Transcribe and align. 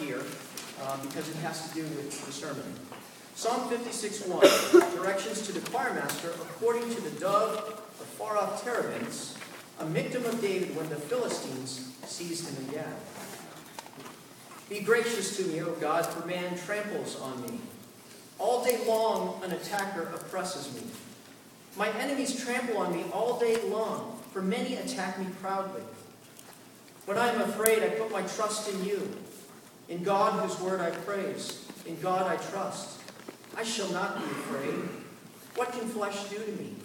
here 0.00 0.22
uh, 0.82 0.96
because 1.02 1.28
it 1.28 1.36
has 1.36 1.68
to 1.68 1.74
do 1.74 1.82
with 1.82 2.26
the 2.26 2.32
sermon. 2.32 2.64
Psalm 3.34 3.70
56.1, 3.70 4.96
directions 4.96 5.42
to 5.46 5.52
the 5.52 5.60
choir 5.70 5.94
master 5.94 6.30
according 6.30 6.88
to 6.94 7.00
the 7.02 7.20
dove 7.20 7.56
of 7.68 8.06
far-off 8.18 8.64
terebinths, 8.64 9.36
a 9.78 9.84
Miktam 9.84 10.26
of 10.26 10.40
David 10.40 10.76
when 10.76 10.88
the 10.88 10.96
Philistines 10.96 11.94
seized 12.04 12.48
him 12.48 12.66
in 12.66 12.74
Gath. 12.74 14.66
Be 14.68 14.80
gracious 14.80 15.36
to 15.36 15.44
me, 15.44 15.62
O 15.62 15.72
God, 15.80 16.06
for 16.06 16.26
man 16.26 16.56
tramples 16.56 17.20
on 17.20 17.42
me. 17.42 17.60
All 18.38 18.64
day 18.64 18.84
long 18.86 19.42
an 19.42 19.52
attacker 19.52 20.02
oppresses 20.14 20.74
me. 20.74 20.82
My 21.76 21.88
enemies 21.98 22.42
trample 22.42 22.78
on 22.78 22.92
me 22.92 23.04
all 23.12 23.38
day 23.38 23.56
long, 23.68 24.18
for 24.32 24.42
many 24.42 24.76
attack 24.76 25.18
me 25.18 25.26
proudly. 25.40 25.82
When 27.06 27.18
I 27.18 27.28
am 27.28 27.40
afraid, 27.40 27.82
I 27.82 27.88
put 27.88 28.12
my 28.12 28.22
trust 28.22 28.68
in 28.72 28.84
you. 28.84 29.08
In 29.90 30.04
God, 30.04 30.40
whose 30.40 30.58
word 30.60 30.80
I 30.80 30.90
praise. 30.90 31.66
In 31.84 32.00
God 32.00 32.26
I 32.26 32.36
trust. 32.50 33.00
I 33.56 33.64
shall 33.64 33.90
not 33.90 34.16
be 34.16 34.24
afraid. 34.24 34.88
What 35.56 35.72
can 35.72 35.86
flesh 35.88 36.28
do 36.30 36.36
to 36.36 36.52
me? 36.52 36.76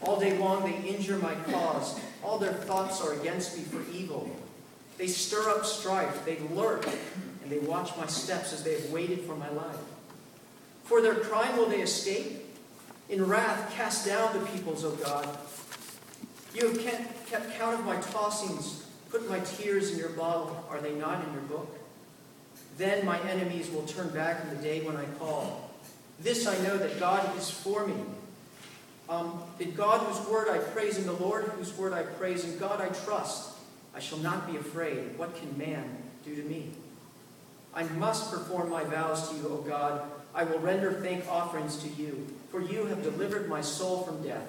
All 0.00 0.18
day 0.18 0.36
long 0.38 0.64
they 0.64 0.88
injure 0.88 1.18
my 1.18 1.34
cause. 1.52 2.00
All 2.24 2.38
their 2.38 2.54
thoughts 2.54 3.00
are 3.02 3.12
against 3.12 3.56
me 3.56 3.64
for 3.64 3.82
evil. 3.92 4.34
They 4.96 5.06
stir 5.06 5.50
up 5.50 5.66
strife. 5.66 6.24
They 6.24 6.38
lurk, 6.54 6.86
and 6.86 7.50
they 7.50 7.58
watch 7.58 7.96
my 7.98 8.06
steps 8.06 8.52
as 8.52 8.64
they 8.64 8.80
have 8.80 8.90
waited 8.90 9.20
for 9.20 9.36
my 9.36 9.50
life. 9.50 9.76
For 10.84 11.02
their 11.02 11.14
crime 11.14 11.56
will 11.56 11.66
they 11.66 11.82
escape? 11.82 12.46
In 13.08 13.26
wrath 13.26 13.72
cast 13.74 14.06
down 14.06 14.32
the 14.32 14.44
peoples, 14.46 14.84
O 14.84 14.92
God. 14.92 15.28
You 16.54 16.68
have 16.68 17.26
kept 17.26 17.58
count 17.58 17.78
of 17.78 17.84
my 17.84 17.96
tossings, 17.96 18.81
put 19.12 19.28
my 19.28 19.38
tears 19.40 19.92
in 19.92 19.98
your 19.98 20.08
bottle. 20.08 20.64
Are 20.70 20.80
they 20.80 20.94
not 20.94 21.22
in 21.24 21.32
your 21.34 21.42
book? 21.42 21.68
Then 22.78 23.04
my 23.04 23.20
enemies 23.28 23.70
will 23.70 23.82
turn 23.82 24.08
back 24.08 24.42
in 24.42 24.56
the 24.56 24.62
day 24.62 24.80
when 24.80 24.96
I 24.96 25.04
call. 25.18 25.70
This 26.18 26.46
I 26.46 26.56
know 26.64 26.78
that 26.78 26.98
God 26.98 27.36
is 27.36 27.50
for 27.50 27.86
me. 27.86 27.94
Um, 29.10 29.42
God 29.76 30.00
whose 30.00 30.26
word 30.26 30.48
I 30.48 30.58
praise, 30.58 30.96
in 30.96 31.04
the 31.04 31.12
Lord 31.12 31.44
whose 31.44 31.76
word 31.76 31.92
I 31.92 32.02
praise, 32.02 32.44
in 32.44 32.58
God 32.58 32.80
I 32.80 32.88
trust. 33.04 33.50
I 33.94 34.00
shall 34.00 34.18
not 34.18 34.50
be 34.50 34.56
afraid. 34.56 35.18
What 35.18 35.36
can 35.36 35.56
man 35.58 35.84
do 36.24 36.34
to 36.34 36.42
me? 36.42 36.70
I 37.74 37.82
must 37.82 38.30
perform 38.30 38.70
my 38.70 38.84
vows 38.84 39.28
to 39.28 39.36
you, 39.36 39.48
O 39.48 39.56
God. 39.56 40.02
I 40.34 40.44
will 40.44 40.60
render 40.60 40.92
thank 40.92 41.28
offerings 41.28 41.76
to 41.82 41.88
you, 41.90 42.26
for 42.50 42.62
you 42.62 42.86
have 42.86 43.02
delivered 43.02 43.50
my 43.50 43.60
soul 43.60 44.02
from 44.02 44.22
death. 44.22 44.48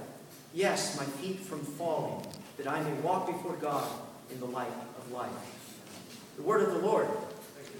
Yes, 0.53 0.97
my 0.97 1.03
feet 1.03 1.39
from 1.39 1.59
falling, 1.59 2.25
that 2.57 2.67
I 2.67 2.81
may 2.83 2.93
walk 3.01 3.27
before 3.27 3.55
God 3.55 3.85
in 4.33 4.39
the 4.39 4.45
light 4.47 4.67
of 4.97 5.11
life. 5.11 5.31
The 6.37 6.43
word 6.43 6.67
of 6.67 6.73
the 6.73 6.79
Lord. 6.79 7.07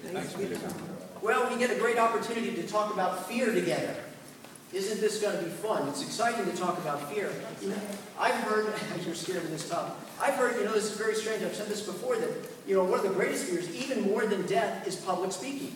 Thanks 0.04 0.34
be 0.34 0.46
to 0.48 0.56
God. 0.56 0.74
Well, 1.22 1.50
we 1.50 1.58
get 1.58 1.72
a 1.72 1.80
great 1.80 1.98
opportunity 1.98 2.54
to 2.56 2.68
talk 2.68 2.94
about 2.94 3.28
fear 3.28 3.54
together. 3.54 3.96
Isn't 4.74 5.00
this 5.00 5.22
going 5.22 5.38
to 5.38 5.44
be 5.44 5.50
fun? 5.50 5.88
It's 5.88 6.02
exciting 6.02 6.46
to 6.50 6.58
talk 6.58 6.78
about 6.80 7.12
fear. 7.12 7.32
I've 8.20 8.36
heard, 8.36 8.74
you're 9.06 9.16
scared 9.16 9.44
of 9.44 9.52
this 9.52 9.70
topic. 9.70 9.94
I've 10.20 10.34
heard, 10.34 10.58
you 10.58 10.66
know, 10.66 10.74
this 10.74 10.92
is 10.92 10.98
very 10.98 11.16
strange. 11.16 11.44
I've 11.44 11.56
said 11.56 11.68
this 11.68 11.82
before 11.82 12.18
that, 12.18 12.30
you 12.68 12.76
know, 12.76 12.84
one 12.84 13.00
of 13.00 13.04
the 13.04 13.14
greatest 13.14 13.46
fears, 13.46 13.70
even 13.76 14.02
more 14.02 14.26
than 14.26 14.46
death, 14.46 14.88
is 14.88 14.96
public 14.96 15.32
speaking. 15.32 15.76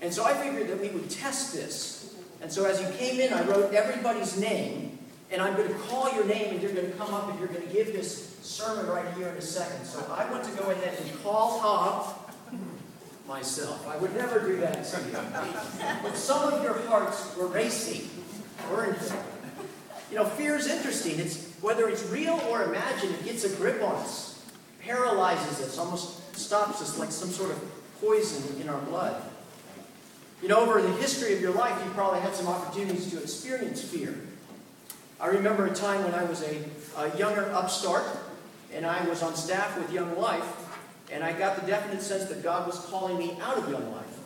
And 0.00 0.12
so 0.12 0.24
I 0.24 0.34
figured 0.34 0.68
that 0.68 0.80
we 0.80 0.88
would 0.90 1.10
test 1.10 1.54
this. 1.54 2.14
And 2.40 2.52
so 2.52 2.64
as 2.64 2.80
you 2.80 2.88
came 2.98 3.20
in, 3.20 3.32
I 3.32 3.44
wrote 3.44 3.72
everybody's 3.74 4.38
name, 4.38 4.93
and 5.34 5.42
I'm 5.42 5.56
going 5.56 5.68
to 5.68 5.74
call 5.74 6.14
your 6.14 6.24
name, 6.24 6.52
and 6.52 6.62
you're 6.62 6.72
going 6.72 6.90
to 6.90 6.96
come 6.96 7.12
up 7.12 7.28
and 7.28 7.38
you're 7.40 7.48
going 7.48 7.66
to 7.66 7.72
give 7.74 7.88
this 7.88 8.38
sermon 8.40 8.86
right 8.86 9.12
here 9.16 9.28
in 9.28 9.34
a 9.34 9.42
second. 9.42 9.84
So 9.84 9.98
I 10.16 10.30
want 10.30 10.44
to 10.44 10.50
go 10.52 10.70
ahead 10.70 10.96
and 11.00 11.22
call 11.24 11.60
up 11.60 12.32
myself. 13.26 13.84
I 13.88 13.96
would 13.96 14.14
never 14.14 14.38
do 14.38 14.58
that 14.58 14.84
to 14.84 15.00
you. 15.00 15.16
But 16.04 16.16
some 16.16 16.52
of 16.52 16.62
your 16.62 16.78
hearts 16.86 17.36
were 17.36 17.48
racing, 17.48 18.08
weren't 18.70 18.96
they? 19.00 19.16
You 20.10 20.16
know, 20.18 20.24
fear 20.24 20.54
is 20.54 20.68
interesting. 20.68 21.18
It's 21.18 21.50
whether 21.60 21.88
it's 21.88 22.04
real 22.10 22.40
or 22.48 22.62
imagined, 22.62 23.14
it 23.14 23.24
gets 23.24 23.42
a 23.42 23.56
grip 23.56 23.82
on 23.82 23.96
us, 23.96 24.40
paralyzes 24.80 25.66
us, 25.66 25.78
almost 25.78 26.36
stops 26.36 26.80
us 26.80 26.96
like 26.96 27.10
some 27.10 27.30
sort 27.30 27.50
of 27.50 27.60
poison 28.00 28.60
in 28.60 28.68
our 28.68 28.80
blood. 28.82 29.20
You 30.42 30.48
know, 30.48 30.60
over 30.60 30.80
the 30.80 30.92
history 30.92 31.34
of 31.34 31.40
your 31.40 31.54
life, 31.54 31.76
you 31.84 31.90
probably 31.90 32.20
had 32.20 32.34
some 32.36 32.46
opportunities 32.46 33.10
to 33.10 33.20
experience 33.20 33.82
fear. 33.82 34.14
I 35.24 35.28
remember 35.28 35.64
a 35.64 35.74
time 35.74 36.04
when 36.04 36.12
I 36.12 36.22
was 36.24 36.42
a, 36.42 36.62
a 36.98 37.16
younger 37.16 37.50
upstart, 37.54 38.04
and 38.74 38.84
I 38.84 39.08
was 39.08 39.22
on 39.22 39.34
staff 39.34 39.78
with 39.78 39.90
Young 39.90 40.18
Life, 40.18 40.44
and 41.10 41.24
I 41.24 41.32
got 41.32 41.58
the 41.58 41.66
definite 41.66 42.02
sense 42.02 42.26
that 42.26 42.42
God 42.42 42.66
was 42.66 42.78
calling 42.90 43.16
me 43.16 43.34
out 43.40 43.56
of 43.56 43.70
Young 43.70 43.90
Life. 43.90 44.18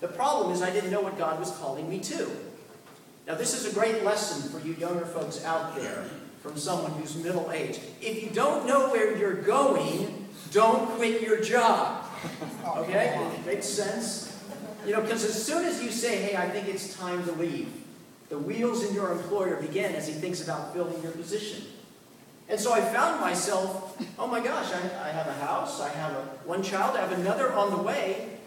The 0.00 0.08
problem 0.08 0.54
is 0.54 0.62
I 0.62 0.70
didn't 0.70 0.90
know 0.90 1.02
what 1.02 1.18
God 1.18 1.38
was 1.38 1.50
calling 1.58 1.90
me 1.90 2.00
to. 2.00 2.30
Now, 3.26 3.34
this 3.34 3.52
is 3.52 3.70
a 3.70 3.74
great 3.78 4.02
lesson 4.02 4.50
for 4.50 4.66
you 4.66 4.72
younger 4.76 5.04
folks 5.04 5.44
out 5.44 5.76
there 5.76 6.06
from 6.40 6.56
someone 6.56 6.92
who's 6.92 7.16
middle 7.16 7.52
aged. 7.52 7.82
If 8.00 8.22
you 8.22 8.30
don't 8.30 8.66
know 8.66 8.88
where 8.88 9.14
you're 9.14 9.42
going, 9.42 10.26
don't 10.52 10.88
quit 10.92 11.20
your 11.20 11.42
job. 11.42 12.06
Oh, 12.64 12.80
okay? 12.80 13.30
It 13.34 13.44
makes 13.44 13.66
sense? 13.66 14.42
You 14.86 14.92
know, 14.92 15.02
because 15.02 15.22
as 15.22 15.44
soon 15.44 15.66
as 15.66 15.82
you 15.82 15.90
say, 15.90 16.16
hey, 16.22 16.34
I 16.34 16.48
think 16.48 16.66
it's 16.66 16.96
time 16.96 17.22
to 17.24 17.32
leave, 17.32 17.68
the 18.28 18.38
wheels 18.38 18.84
in 18.84 18.94
your 18.94 19.12
employer 19.12 19.56
begin 19.56 19.94
as 19.94 20.06
he 20.06 20.14
thinks 20.14 20.42
about 20.42 20.72
filling 20.72 21.00
your 21.02 21.12
position. 21.12 21.64
And 22.48 22.60
so 22.60 22.72
I 22.72 22.80
found 22.80 23.20
myself, 23.20 24.00
oh 24.18 24.26
my 24.26 24.40
gosh, 24.40 24.72
I, 24.72 25.08
I 25.08 25.10
have 25.10 25.26
a 25.26 25.34
house, 25.34 25.80
I 25.80 25.88
have 25.88 26.12
a, 26.12 26.22
one 26.44 26.62
child, 26.62 26.96
I 26.96 27.00
have 27.00 27.12
another 27.12 27.52
on 27.52 27.70
the 27.70 27.82
way, 27.82 28.38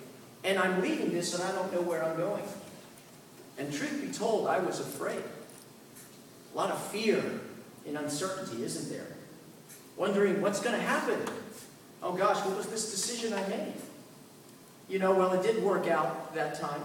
and 0.44 0.58
I'm 0.58 0.82
leaving 0.82 1.12
this 1.12 1.34
and 1.34 1.44
I 1.44 1.52
don't 1.52 1.74
know 1.74 1.82
where 1.82 2.04
I'm 2.04 2.16
going. 2.16 2.44
And 3.58 3.74
truth 3.74 4.02
be 4.02 4.12
told, 4.12 4.48
I 4.48 4.60
was 4.60 4.80
afraid. 4.80 5.22
A 6.54 6.58
lot 6.58 6.72
of 6.72 6.82
fear 6.88 7.22
and 7.86 7.98
uncertainty, 7.98 8.64
isn't 8.64 8.90
there? 8.90 9.08
Wondering 9.98 10.42
what's 10.42 10.62
going 10.62 10.76
to 10.76 10.82
happen. 10.82 11.20
Oh 12.02 12.14
gosh, 12.14 12.38
what 12.46 12.56
was 12.56 12.68
this 12.68 12.90
decision 12.92 13.34
I 13.34 13.46
made? 13.48 13.74
You 14.88 15.00
know, 15.00 15.14
well, 15.14 15.34
it 15.34 15.44
did 15.44 15.62
work 15.62 15.88
out 15.88 16.34
that 16.36 16.60
time. 16.60 16.82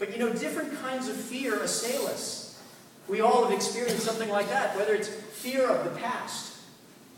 But 0.00 0.12
you 0.12 0.18
know, 0.18 0.32
different 0.32 0.80
kinds 0.80 1.08
of 1.08 1.14
fear 1.14 1.60
assail 1.60 2.06
us. 2.06 2.58
We 3.06 3.20
all 3.20 3.44
have 3.44 3.52
experienced 3.52 4.00
something 4.00 4.30
like 4.30 4.48
that, 4.48 4.74
whether 4.74 4.94
it's 4.94 5.08
fear 5.08 5.68
of 5.68 5.84
the 5.84 6.00
past. 6.00 6.56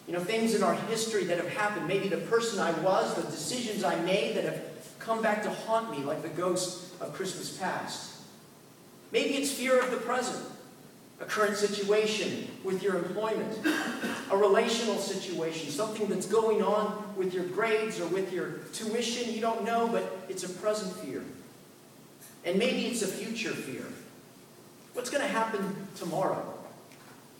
You 0.08 0.14
know, 0.14 0.20
things 0.20 0.56
in 0.56 0.64
our 0.64 0.74
history 0.74 1.24
that 1.24 1.38
have 1.38 1.48
happened. 1.48 1.86
Maybe 1.86 2.08
the 2.08 2.16
person 2.16 2.58
I 2.58 2.72
was, 2.80 3.14
the 3.14 3.22
decisions 3.22 3.84
I 3.84 3.94
made 4.02 4.36
that 4.36 4.44
have 4.44 4.62
come 4.98 5.22
back 5.22 5.44
to 5.44 5.50
haunt 5.50 5.92
me 5.92 5.98
like 5.98 6.22
the 6.22 6.28
ghost 6.28 7.00
of 7.00 7.12
Christmas 7.14 7.56
past. 7.56 8.16
Maybe 9.12 9.34
it's 9.34 9.52
fear 9.52 9.80
of 9.80 9.92
the 9.92 9.98
present, 9.98 10.44
a 11.20 11.24
current 11.24 11.56
situation 11.56 12.48
with 12.64 12.82
your 12.82 12.96
employment, 12.96 13.64
a 14.30 14.36
relational 14.36 14.96
situation, 14.96 15.70
something 15.70 16.08
that's 16.08 16.26
going 16.26 16.62
on 16.62 17.14
with 17.16 17.32
your 17.32 17.44
grades 17.44 18.00
or 18.00 18.08
with 18.08 18.32
your 18.32 18.54
tuition. 18.72 19.32
You 19.32 19.40
don't 19.40 19.64
know, 19.64 19.86
but 19.86 20.26
it's 20.28 20.42
a 20.42 20.48
present 20.48 20.92
fear. 20.96 21.22
And 22.44 22.58
maybe 22.58 22.86
it's 22.86 23.02
a 23.02 23.06
future 23.06 23.50
fear. 23.50 23.84
What's 24.94 25.10
going 25.10 25.22
to 25.22 25.28
happen 25.28 25.88
tomorrow? 25.96 26.52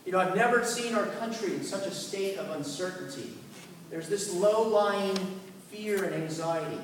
You 0.07 0.13
know, 0.13 0.19
I've 0.19 0.35
never 0.35 0.65
seen 0.65 0.95
our 0.95 1.07
country 1.07 1.55
in 1.55 1.63
such 1.63 1.87
a 1.87 1.91
state 1.91 2.39
of 2.39 2.51
uncertainty. 2.51 3.33
There's 3.91 4.09
this 4.09 4.33
low 4.33 4.69
lying 4.69 5.17
fear 5.71 6.05
and 6.05 6.15
anxiety. 6.15 6.81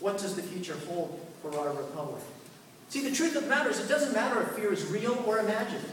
What 0.00 0.18
does 0.18 0.36
the 0.36 0.42
future 0.42 0.76
hold 0.88 1.20
for 1.42 1.58
our 1.58 1.72
republic? 1.72 2.22
See, 2.88 3.08
the 3.08 3.14
truth 3.14 3.36
of 3.36 3.44
the 3.44 3.48
matter 3.48 3.70
is, 3.70 3.80
it 3.80 3.88
doesn't 3.88 4.12
matter 4.12 4.40
if 4.42 4.48
fear 4.50 4.72
is 4.72 4.86
real 4.86 5.22
or 5.26 5.38
imagined, 5.38 5.84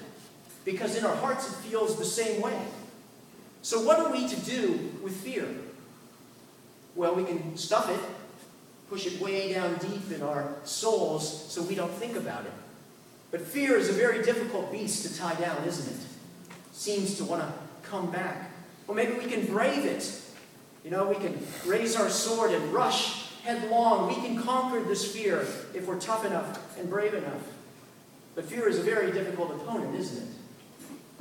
because 0.65 0.95
in 0.95 1.05
our 1.05 1.15
hearts 1.15 1.49
it 1.49 1.55
feels 1.67 1.97
the 1.97 2.05
same 2.05 2.41
way. 2.41 2.59
So, 3.63 3.81
what 3.81 3.99
are 3.99 4.11
we 4.11 4.27
to 4.27 4.39
do 4.41 4.91
with 5.01 5.15
fear? 5.15 5.47
Well, 6.95 7.15
we 7.15 7.23
can 7.23 7.57
stuff 7.57 7.89
it, 7.89 7.99
push 8.91 9.07
it 9.07 9.21
way 9.21 9.53
down 9.53 9.73
deep 9.75 10.11
in 10.11 10.21
our 10.21 10.53
souls 10.65 11.49
so 11.49 11.63
we 11.63 11.73
don't 11.73 11.93
think 11.93 12.17
about 12.17 12.43
it. 12.45 12.51
But 13.31 13.39
fear 13.39 13.77
is 13.77 13.87
a 13.87 13.93
very 13.93 14.21
difficult 14.21 14.69
beast 14.69 15.07
to 15.07 15.17
tie 15.17 15.35
down, 15.35 15.63
isn't 15.63 15.95
it? 15.95 16.07
seems 16.73 17.15
to 17.17 17.23
want 17.23 17.41
to 17.41 17.53
come 17.87 18.11
back. 18.11 18.51
Or 18.87 18.95
maybe 18.95 19.13
we 19.13 19.25
can 19.25 19.45
brave 19.45 19.85
it. 19.85 20.19
You 20.83 20.91
know, 20.91 21.07
we 21.07 21.15
can 21.15 21.37
raise 21.65 21.95
our 21.95 22.09
sword 22.09 22.51
and 22.51 22.73
rush 22.73 23.29
headlong. 23.43 24.07
We 24.07 24.15
can 24.15 24.41
conquer 24.41 24.83
this 24.83 25.09
fear 25.09 25.41
if 25.73 25.87
we're 25.87 25.99
tough 25.99 26.25
enough 26.25 26.77
and 26.77 26.89
brave 26.89 27.13
enough. 27.13 27.43
But 28.35 28.45
fear 28.45 28.67
is 28.67 28.79
a 28.79 28.83
very 28.83 29.11
difficult 29.11 29.51
opponent, 29.51 29.95
isn't 29.95 30.23
it? 30.23 30.33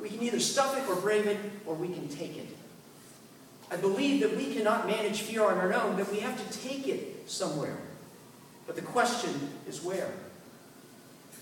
We 0.01 0.09
can 0.09 0.23
either 0.23 0.41
stuff 0.41 0.77
it 0.79 0.89
or 0.89 0.97
brave 0.97 1.27
it, 1.27 1.39
or 1.67 1.75
we 1.75 1.89
can 1.89 2.09
take 2.09 2.37
it. 2.37 2.49
I 3.71 3.77
believe 3.77 4.23
that 4.23 4.37
we 4.37 4.55
cannot 4.55 4.87
manage 4.87 5.21
fear 5.21 5.45
on 5.45 5.59
our 5.59 5.73
own, 5.75 5.97
that 5.99 6.11
we 6.11 6.21
have 6.21 6.37
to 6.39 6.59
take 6.59 6.89
it 6.89 7.20
somewhere. 7.31 7.77
But 8.67 8.77
the 8.77 8.83
question 8.83 9.51
is 9.69 9.83
where? 9.83 10.11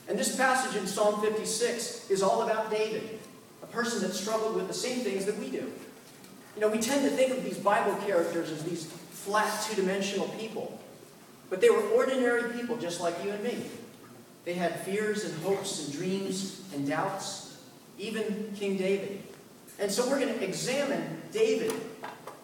And 0.09 0.19
this 0.19 0.37
passage 0.37 0.77
in 0.77 0.87
Psalm 0.87 1.21
56 1.21 2.11
is 2.11 2.23
all 2.23 2.43
about 2.43 2.71
David 2.71 3.19
a 3.63 3.67
person 3.67 4.01
that 4.03 4.15
struggled 4.15 4.55
with 4.55 4.69
the 4.69 4.75
same 4.75 5.01
things 5.01 5.25
that 5.27 5.37
we 5.39 5.51
do. 5.51 5.71
You 6.55 6.61
know, 6.61 6.69
we 6.69 6.79
tend 6.79 7.03
to 7.09 7.11
think 7.11 7.37
of 7.37 7.45
these 7.45 7.59
Bible 7.59 7.95
characters 8.07 8.51
as 8.51 8.65
these 8.65 8.87
flat, 8.87 9.67
two 9.69 9.77
dimensional 9.77 10.29
people. 10.39 10.81
But 11.51 11.61
they 11.61 11.71
were 11.71 11.83
ordinary 11.91 12.53
people 12.53 12.77
just 12.77 13.01
like 13.01 13.23
you 13.25 13.31
and 13.31 13.43
me. 13.43 13.63
They 14.45 14.55
had 14.55 14.81
fears 14.81 15.25
and 15.25 15.43
hopes 15.43 15.85
and 15.85 15.93
dreams 15.93 16.63
and 16.75 16.89
doubts, 16.89 17.59
even 17.99 18.53
King 18.57 18.77
David. 18.77 19.23
And 19.79 19.91
so 19.91 20.09
we're 20.09 20.21
going 20.21 20.37
to 20.39 20.45
examine 20.45 21.23
David 21.33 21.73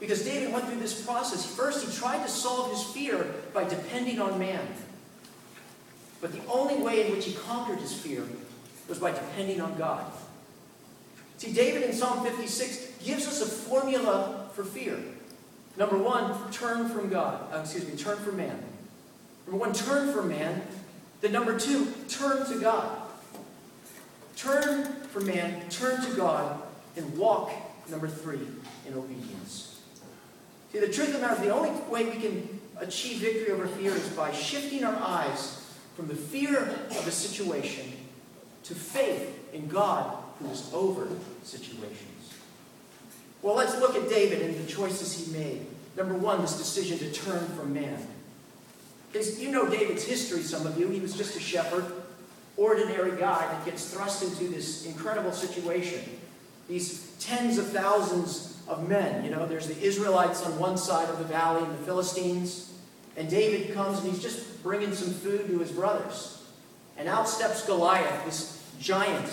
because 0.05 0.23
David 0.23 0.53
went 0.53 0.67
through 0.67 0.81
this 0.81 1.03
process. 1.05 1.47
First, 1.47 1.87
he 1.87 1.97
tried 1.97 2.23
to 2.23 2.29
solve 2.29 2.71
his 2.71 2.83
fear 2.85 3.27
by 3.55 3.65
depending 3.65 4.21
on 4.21 4.39
man. 4.39 4.67
But 6.21 6.33
the 6.33 6.45
only 6.47 6.77
way 6.77 7.07
in 7.07 7.13
which 7.13 7.25
he 7.25 7.33
conquered 7.33 7.79
his 7.79 7.95
fear 7.95 8.23
was 8.87 8.99
by 8.99 9.13
depending 9.13 9.63
on 9.63 9.79
God. 9.79 10.05
See, 11.39 11.53
David 11.53 11.83
in 11.85 11.93
Psalm 11.95 12.23
56 12.23 12.99
gives 13.03 13.27
us 13.27 13.41
a 13.41 13.47
formula 13.47 14.51
for 14.53 14.63
fear. 14.63 14.99
Number 15.79 15.97
one, 15.97 16.51
turn 16.53 16.89
from 16.91 17.09
God. 17.09 17.53
Uh, 17.53 17.61
excuse 17.61 17.89
me, 17.89 17.97
turn 17.97 18.19
from 18.19 18.37
man. 18.37 18.63
Number 19.47 19.59
one, 19.59 19.73
turn 19.73 20.13
from 20.13 20.29
man. 20.29 20.63
Then 21.23 21.33
number 21.33 21.59
two, 21.59 21.93
turn 22.09 22.47
to 22.47 22.61
God. 22.61 22.99
Turn 24.37 24.85
from 25.07 25.27
man, 25.27 25.69
turn 25.71 26.05
to 26.05 26.11
God, 26.15 26.63
and 26.97 27.17
walk, 27.17 27.51
number 27.89 28.09
three, 28.09 28.47
in 28.87 28.95
obedience. 28.95 29.74
See, 30.75 30.81
the 30.81 30.89
truth 30.89 31.15
of 31.15 31.15
the 31.15 31.21
matter 31.21 31.35
is 31.35 31.41
the 31.41 31.55
only 31.55 31.71
way 31.89 32.05
we 32.07 32.21
can 32.21 32.61
achieve 32.81 33.19
victory 33.19 33.53
over 33.53 33.69
fear 33.69 33.95
is 33.95 34.09
by 34.09 34.33
shifting 34.33 34.83
our 34.83 34.97
eyes 34.97 35.65
from 35.95 36.09
the 36.09 36.17
fear 36.17 36.59
of 36.91 37.07
a 37.07 37.13
situation 37.13 37.93
to 38.65 38.75
faith 38.75 39.55
in 39.55 39.69
God 39.69 40.17
who 40.41 40.51
is 40.51 40.69
over 40.75 41.07
situations. 41.45 42.35
Well, 43.41 43.55
let's 43.55 43.79
look 43.79 43.95
at 43.95 44.09
David 44.09 44.43
and 44.43 44.57
the 44.57 44.69
choices 44.69 45.17
he 45.17 45.33
made. 45.39 45.65
Number 45.97 46.15
one, 46.15 46.41
this 46.41 46.59
decision 46.59 46.99
to 46.99 47.13
turn 47.13 47.47
from 47.51 47.73
man. 47.73 48.05
Because 49.13 49.41
you 49.41 49.53
know 49.53 49.71
David's 49.71 50.03
history, 50.03 50.43
some 50.43 50.67
of 50.67 50.77
you. 50.77 50.89
He 50.89 50.99
was 50.99 51.17
just 51.17 51.37
a 51.37 51.41
shepherd, 51.41 51.85
ordinary 52.57 53.13
guy 53.13 53.47
that 53.47 53.65
gets 53.65 53.95
thrust 53.95 54.25
into 54.25 54.53
this 54.53 54.87
incredible 54.87 55.31
situation. 55.31 56.01
These 56.67 57.15
tens 57.21 57.59
of 57.59 57.69
thousands 57.69 58.54
of 58.69 58.89
men. 58.89 59.25
You 59.25 59.31
know, 59.31 59.47
there's 59.47 59.69
the 59.69 59.81
Israelites 59.81 60.45
on 60.45 60.59
one 60.59 60.77
side 60.77 61.09
of 61.09 61.19
the 61.19 61.25
valley 61.25 61.63
and 61.63 61.73
the 61.73 61.83
Philistines. 61.85 62.73
And 63.17 63.29
David 63.29 63.75
comes 63.75 64.01
and 64.01 64.11
he's 64.11 64.23
just 64.23 64.63
bringing 64.63 64.95
some 64.95 65.13
food 65.13 65.47
to 65.49 65.59
his 65.59 65.71
brothers. 65.71 66.43
And 66.97 67.09
out 67.09 67.29
steps 67.29 67.67
Goliath, 67.67 68.25
this 68.25 68.63
giant, 68.81 69.29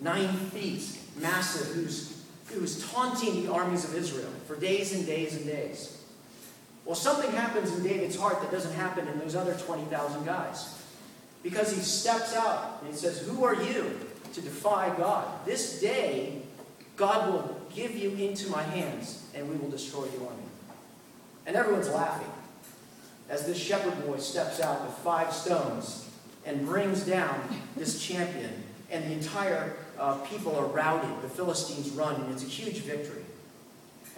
nine 0.00 0.28
feet, 0.28 0.98
massive, 1.20 1.74
who's, 1.74 2.22
who's 2.46 2.90
taunting 2.90 3.44
the 3.44 3.52
armies 3.52 3.84
of 3.84 3.94
Israel 3.94 4.30
for 4.46 4.56
days 4.56 4.92
and 4.92 5.06
days 5.06 5.36
and 5.36 5.46
days. 5.46 5.98
Well, 6.84 6.96
something 6.96 7.30
happens 7.30 7.72
in 7.76 7.82
David's 7.84 8.16
heart 8.16 8.40
that 8.40 8.50
doesn't 8.50 8.74
happen 8.74 9.06
in 9.06 9.18
those 9.18 9.36
other 9.36 9.54
20,000 9.54 10.24
guys. 10.24 10.82
Because 11.42 11.74
he 11.74 11.80
steps 11.80 12.34
out 12.34 12.78
and 12.80 12.92
he 12.92 12.96
says, 12.96 13.20
Who 13.20 13.44
are 13.44 13.54
you 13.54 13.98
to 14.34 14.40
defy 14.40 14.94
God? 14.96 15.44
This 15.44 15.80
day, 15.80 16.42
God 16.96 17.32
will 17.32 17.61
give 17.74 17.96
you 17.96 18.10
into 18.12 18.50
my 18.50 18.62
hands 18.62 19.24
and 19.34 19.48
we 19.48 19.56
will 19.56 19.70
destroy 19.70 20.04
the 20.06 20.24
army. 20.24 20.42
And 21.46 21.56
everyone's 21.56 21.88
laughing 21.88 22.30
as 23.28 23.46
this 23.46 23.58
shepherd 23.58 24.06
boy 24.06 24.18
steps 24.18 24.60
out 24.60 24.84
with 24.84 24.94
five 24.98 25.32
stones 25.32 26.08
and 26.44 26.66
brings 26.66 27.04
down 27.04 27.40
this 27.76 28.04
champion. 28.04 28.50
And 28.90 29.04
the 29.04 29.12
entire 29.12 29.74
uh, 29.98 30.16
people 30.18 30.54
are 30.56 30.66
routed. 30.66 31.10
The 31.22 31.28
Philistines 31.28 31.90
run, 31.90 32.20
and 32.20 32.32
it's 32.32 32.42
a 32.42 32.46
huge 32.46 32.78
victory. 32.78 33.22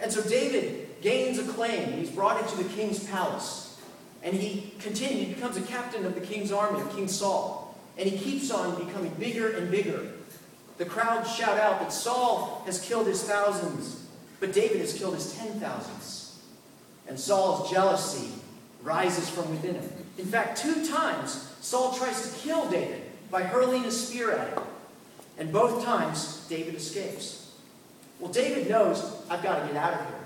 And 0.01 0.11
so 0.11 0.21
David 0.27 1.01
gains 1.01 1.39
acclaim. 1.39 1.93
He's 1.93 2.09
brought 2.09 2.41
into 2.41 2.61
the 2.61 2.69
king's 2.75 3.03
palace. 3.05 3.79
And 4.21 4.33
he 4.33 4.73
continues, 4.79 5.27
he 5.27 5.33
becomes 5.33 5.55
a 5.55 5.61
captain 5.61 6.05
of 6.05 6.15
the 6.15 6.21
king's 6.21 6.51
army, 6.51 6.81
of 6.81 6.93
King 6.95 7.07
Saul. 7.07 7.77
And 7.97 8.09
he 8.09 8.17
keeps 8.17 8.51
on 8.51 8.83
becoming 8.83 9.13
bigger 9.13 9.55
and 9.55 9.71
bigger. 9.71 10.11
The 10.77 10.85
crowd 10.85 11.23
shout 11.25 11.57
out 11.57 11.79
that 11.79 11.93
Saul 11.93 12.63
has 12.65 12.81
killed 12.81 13.07
his 13.07 13.23
thousands, 13.23 14.05
but 14.39 14.53
David 14.53 14.81
has 14.81 14.93
killed 14.93 15.15
his 15.15 15.33
ten 15.33 15.59
thousands. 15.59 16.41
And 17.07 17.19
Saul's 17.19 17.71
jealousy 17.71 18.29
rises 18.83 19.29
from 19.29 19.49
within 19.51 19.75
him. 19.75 19.89
In 20.17 20.25
fact, 20.25 20.57
two 20.57 20.85
times 20.87 21.53
Saul 21.61 21.93
tries 21.93 22.29
to 22.29 22.39
kill 22.39 22.69
David 22.69 23.03
by 23.31 23.43
hurling 23.43 23.85
a 23.85 23.91
spear 23.91 24.31
at 24.31 24.49
him. 24.49 24.63
And 25.37 25.51
both 25.51 25.83
times, 25.83 26.45
David 26.47 26.75
escapes. 26.75 27.53
Well, 28.19 28.31
David 28.31 28.69
knows, 28.69 29.03
I've 29.29 29.43
got 29.43 29.59
to 29.59 29.67
get 29.67 29.75
out 29.75 29.93
of 29.93 29.99
here. 29.99 30.19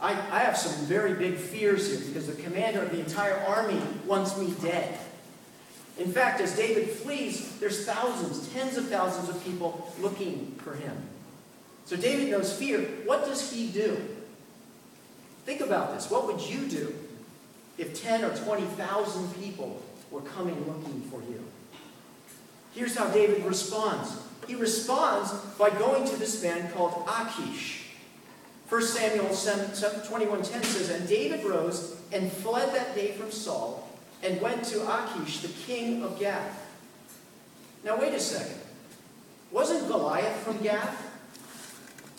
I, 0.00 0.10
I 0.10 0.40
have 0.40 0.56
some 0.56 0.84
very 0.86 1.14
big 1.14 1.36
fears 1.36 1.88
here 1.88 2.06
because 2.06 2.26
the 2.26 2.40
commander 2.42 2.82
of 2.82 2.90
the 2.90 3.00
entire 3.00 3.38
army 3.46 3.80
wants 4.06 4.36
me 4.36 4.52
dead. 4.60 4.98
In 5.98 6.12
fact, 6.12 6.40
as 6.40 6.54
David 6.56 6.90
flees, 6.90 7.58
there's 7.58 7.86
thousands, 7.86 8.48
tens 8.52 8.76
of 8.76 8.88
thousands 8.88 9.28
of 9.28 9.42
people 9.42 9.92
looking 10.00 10.54
for 10.62 10.74
him. 10.74 10.96
So 11.86 11.96
David 11.96 12.30
knows 12.30 12.52
fear. 12.52 12.80
What 13.04 13.24
does 13.24 13.50
he 13.50 13.68
do? 13.68 13.96
Think 15.46 15.60
about 15.60 15.94
this. 15.94 16.10
What 16.10 16.26
would 16.26 16.40
you 16.40 16.66
do 16.66 16.94
if 17.78 18.02
10 18.02 18.24
or 18.24 18.36
20,000 18.36 19.34
people 19.40 19.82
were 20.10 20.20
coming 20.20 20.56
looking 20.66 21.00
for 21.10 21.20
you? 21.22 21.42
Here's 22.74 22.94
how 22.94 23.08
David 23.08 23.44
responds. 23.44 24.18
He 24.46 24.54
responds 24.54 25.32
by 25.58 25.70
going 25.70 26.04
to 26.06 26.16
this 26.16 26.42
man 26.42 26.70
called 26.72 27.08
Achish. 27.08 27.84
1 28.68 28.82
Samuel 28.82 29.28
21.10 29.28 30.44
says, 30.44 30.90
And 30.90 31.08
David 31.08 31.44
rose 31.44 31.96
and 32.12 32.30
fled 32.30 32.74
that 32.74 32.94
day 32.94 33.12
from 33.12 33.30
Saul 33.30 33.88
and 34.22 34.40
went 34.40 34.64
to 34.64 34.82
Achish, 34.82 35.40
the 35.40 35.48
king 35.48 36.02
of 36.02 36.18
Gath. 36.18 36.66
Now 37.84 37.98
wait 37.98 38.14
a 38.14 38.20
second. 38.20 38.60
Wasn't 39.52 39.88
Goliath 39.88 40.36
from 40.38 40.58
Gath? 40.58 41.02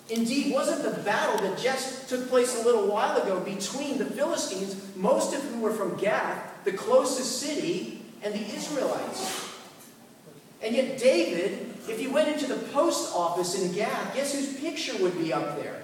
Indeed, 0.09 0.53
wasn't 0.53 0.83
the 0.83 1.01
battle 1.01 1.37
that 1.45 1.57
just 1.57 2.07
took 2.07 2.29
place 2.29 2.61
a 2.61 2.65
little 2.65 2.87
while 2.87 3.21
ago 3.21 3.41
between 3.41 3.97
the 3.97 4.05
Philistines, 4.05 4.75
most 4.95 5.35
of 5.35 5.43
whom 5.43 5.61
were 5.61 5.73
from 5.73 5.97
Gath, 5.97 6.63
the 6.63 6.71
closest 6.71 7.41
city, 7.41 8.01
and 8.23 8.33
the 8.33 8.55
Israelites? 8.55 9.49
And 10.63 10.75
yet 10.75 10.97
David, 10.97 11.73
if 11.89 11.99
he 11.99 12.07
went 12.07 12.29
into 12.29 12.47
the 12.47 12.61
post 12.69 13.13
office 13.13 13.61
in 13.61 13.73
Gath, 13.73 14.15
guess 14.15 14.33
whose 14.33 14.57
picture 14.59 14.97
would 15.03 15.17
be 15.19 15.33
up 15.33 15.61
there? 15.61 15.83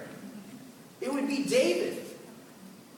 It 1.00 1.12
would 1.12 1.28
be 1.28 1.44
David. 1.44 2.03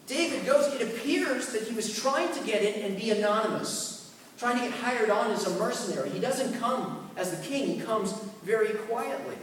David 0.07 0.47
goes, 0.47 0.73
it 0.75 0.83
appears 0.83 1.49
that 1.53 1.63
he 1.63 1.75
was 1.75 1.99
trying 1.99 2.33
to 2.35 2.45
get 2.45 2.63
in 2.63 2.83
and 2.85 2.97
be 2.97 3.11
anonymous, 3.11 4.15
trying 4.39 4.57
to 4.59 4.63
get 4.63 4.73
hired 4.73 5.11
on 5.11 5.31
as 5.33 5.47
a 5.47 5.59
mercenary. 5.59 6.11
He 6.11 6.21
doesn't 6.21 6.59
come 6.61 7.11
as 7.17 7.37
the 7.37 7.45
king, 7.45 7.67
he 7.67 7.81
comes 7.81 8.13
very 8.45 8.75
quietly. 8.75 9.37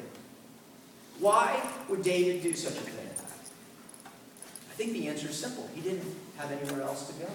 Why 1.19 1.61
would 1.89 2.03
David 2.03 2.41
do 2.41 2.53
such 2.53 2.73
a 2.73 2.75
thing? 2.75 3.03
I 4.73 4.75
think 4.75 4.93
the 4.93 5.07
answer 5.07 5.27
is 5.27 5.37
simple. 5.37 5.69
He 5.75 5.81
didn't 5.81 6.03
have 6.35 6.51
anywhere 6.51 6.81
else 6.81 7.05
to 7.05 7.13
go. 7.13 7.29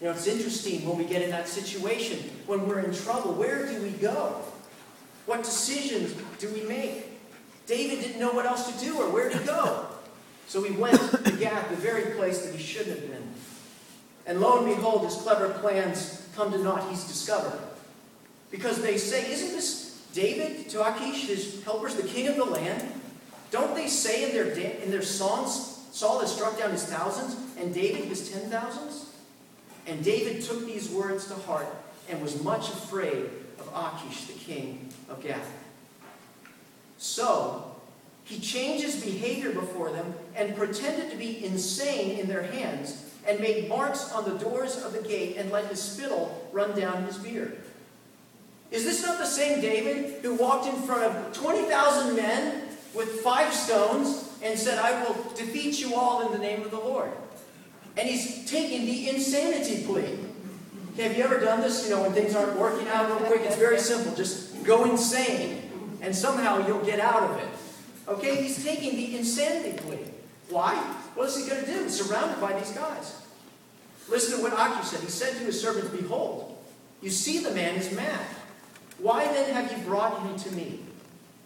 You 0.00 0.08
know, 0.08 0.10
it's 0.10 0.26
interesting 0.26 0.84
when 0.88 0.98
we 0.98 1.04
get 1.04 1.22
in 1.22 1.30
that 1.30 1.46
situation, 1.46 2.18
when 2.46 2.66
we're 2.66 2.80
in 2.80 2.92
trouble, 2.92 3.32
where 3.34 3.64
do 3.64 3.80
we 3.80 3.90
go? 3.90 4.42
What 5.26 5.44
decisions 5.44 6.20
do 6.40 6.52
we 6.52 6.62
make? 6.62 7.20
David 7.66 8.02
didn't 8.02 8.18
know 8.18 8.32
what 8.32 8.44
else 8.44 8.72
to 8.72 8.84
do 8.84 9.00
or 9.00 9.08
where 9.10 9.30
to 9.30 9.38
go. 9.38 9.86
So 10.48 10.62
he 10.62 10.72
went 10.72 10.98
to 10.98 11.32
Gath, 11.32 11.68
the 11.68 11.76
very 11.76 12.14
place 12.14 12.44
that 12.46 12.54
he 12.54 12.62
shouldn't 12.62 12.98
have 12.98 13.10
been. 13.10 13.28
And 14.26 14.40
lo 14.40 14.58
and 14.58 14.74
behold, 14.74 15.04
his 15.04 15.14
clever 15.16 15.50
plans 15.50 16.26
come 16.34 16.50
to 16.52 16.58
naught. 16.58 16.88
He's 16.88 17.04
discovered. 17.04 17.58
Because 18.50 18.80
they 18.80 18.96
say, 18.96 19.30
Isn't 19.30 19.52
this 19.52 20.06
David 20.14 20.70
to 20.70 20.86
Achish, 20.86 21.26
his 21.28 21.62
helpers, 21.64 21.94
the 21.94 22.02
king 22.02 22.28
of 22.28 22.36
the 22.36 22.44
land? 22.44 22.82
Don't 23.50 23.74
they 23.74 23.88
say 23.88 24.28
in 24.28 24.34
their, 24.34 24.50
in 24.80 24.90
their 24.90 25.02
songs, 25.02 25.86
Saul 25.92 26.20
has 26.20 26.34
struck 26.34 26.58
down 26.58 26.70
his 26.70 26.84
thousands 26.84 27.36
and 27.58 27.74
David 27.74 28.04
his 28.04 28.30
ten 28.30 28.50
thousands? 28.50 29.12
And 29.86 30.02
David 30.02 30.42
took 30.42 30.66
these 30.66 30.90
words 30.90 31.26
to 31.28 31.34
heart 31.34 31.68
and 32.08 32.22
was 32.22 32.42
much 32.42 32.68
afraid 32.70 33.30
of 33.58 33.68
Achish, 33.74 34.24
the 34.26 34.32
king 34.32 34.88
of 35.10 35.22
Gath. 35.22 35.50
So, 36.96 37.67
he 38.28 38.38
changed 38.38 38.84
his 38.84 39.02
behavior 39.02 39.52
before 39.52 39.90
them 39.90 40.12
and 40.36 40.54
pretended 40.54 41.10
to 41.10 41.16
be 41.16 41.42
insane 41.42 42.18
in 42.18 42.28
their 42.28 42.42
hands 42.42 43.06
and 43.26 43.40
made 43.40 43.70
marks 43.70 44.12
on 44.12 44.24
the 44.24 44.38
doors 44.38 44.84
of 44.84 44.92
the 44.92 45.00
gate 45.00 45.36
and 45.38 45.50
let 45.50 45.64
his 45.66 45.80
spittle 45.80 46.46
run 46.52 46.78
down 46.78 47.04
his 47.04 47.16
beard. 47.16 47.58
Is 48.70 48.84
this 48.84 49.02
not 49.02 49.16
the 49.16 49.24
same 49.24 49.62
David 49.62 50.20
who 50.20 50.34
walked 50.34 50.66
in 50.66 50.74
front 50.82 51.04
of 51.04 51.32
20,000 51.32 52.16
men 52.16 52.68
with 52.94 53.08
five 53.20 53.54
stones 53.54 54.28
and 54.42 54.58
said, 54.58 54.78
I 54.78 55.02
will 55.02 55.14
defeat 55.34 55.80
you 55.80 55.94
all 55.94 56.26
in 56.26 56.32
the 56.32 56.38
name 56.38 56.62
of 56.62 56.70
the 56.70 56.78
Lord? 56.78 57.10
And 57.96 58.06
he's 58.06 58.48
taking 58.48 58.84
the 58.84 59.08
insanity 59.08 59.86
plea. 59.86 60.18
Have 61.02 61.16
you 61.16 61.24
ever 61.24 61.40
done 61.40 61.62
this? 61.62 61.88
You 61.88 61.94
know, 61.94 62.02
when 62.02 62.12
things 62.12 62.34
aren't 62.34 62.58
working 62.58 62.88
out 62.88 63.08
real 63.08 63.26
quick, 63.26 63.40
it's 63.44 63.56
very 63.56 63.78
simple. 63.78 64.14
Just 64.14 64.62
go 64.64 64.84
insane, 64.84 65.62
and 66.02 66.14
somehow 66.14 66.66
you'll 66.66 66.84
get 66.84 67.00
out 67.00 67.22
of 67.22 67.38
it. 67.38 67.48
Okay, 68.08 68.42
he's 68.42 68.64
taking 68.64 68.96
the 68.96 69.16
insanity 69.18 69.78
plea. 69.78 69.98
Why? 70.48 70.74
What 71.14 71.28
is 71.28 71.36
he 71.36 71.48
going 71.48 71.64
to 71.64 71.70
do? 71.70 71.82
He's 71.82 72.00
surrounded 72.00 72.40
by 72.40 72.58
these 72.58 72.70
guys. 72.72 73.20
Listen 74.08 74.38
to 74.38 74.42
what 74.42 74.52
Achish 74.54 74.88
said. 74.88 75.00
He 75.00 75.08
said 75.08 75.34
to 75.34 75.44
his 75.44 75.60
servants, 75.60 75.90
Behold, 75.90 76.56
you 77.02 77.10
see 77.10 77.40
the 77.40 77.50
man 77.50 77.74
is 77.76 77.92
mad. 77.92 78.24
Why 78.98 79.24
then 79.24 79.52
have 79.52 79.70
you 79.70 79.84
brought 79.84 80.20
him 80.22 80.36
to 80.36 80.50
me? 80.52 80.80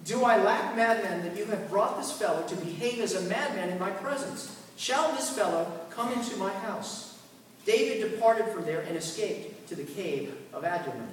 Do 0.05 0.25
I 0.25 0.43
lack 0.43 0.77
madmen 0.77 1.23
that 1.23 1.37
you 1.37 1.45
have 1.47 1.69
brought 1.69 1.97
this 1.97 2.13
fellow 2.13 2.47
to 2.47 2.57
behave 2.57 3.01
as 3.01 3.15
a 3.15 3.23
madman 3.23 3.71
in 3.71 3.79
my 3.79 3.91
presence? 3.91 4.57
Shall 4.77 5.13
this 5.13 5.31
fellow 5.31 5.71
come 5.91 6.13
into 6.13 6.37
my 6.37 6.53
house? 6.53 7.21
David 7.65 8.11
departed 8.11 8.47
from 8.49 8.65
there 8.65 8.81
and 8.81 8.97
escaped 8.97 9.69
to 9.69 9.77
the 9.77 9.85
cave 9.85 10.35
of 10.53 10.65
Adullam. 10.65 11.09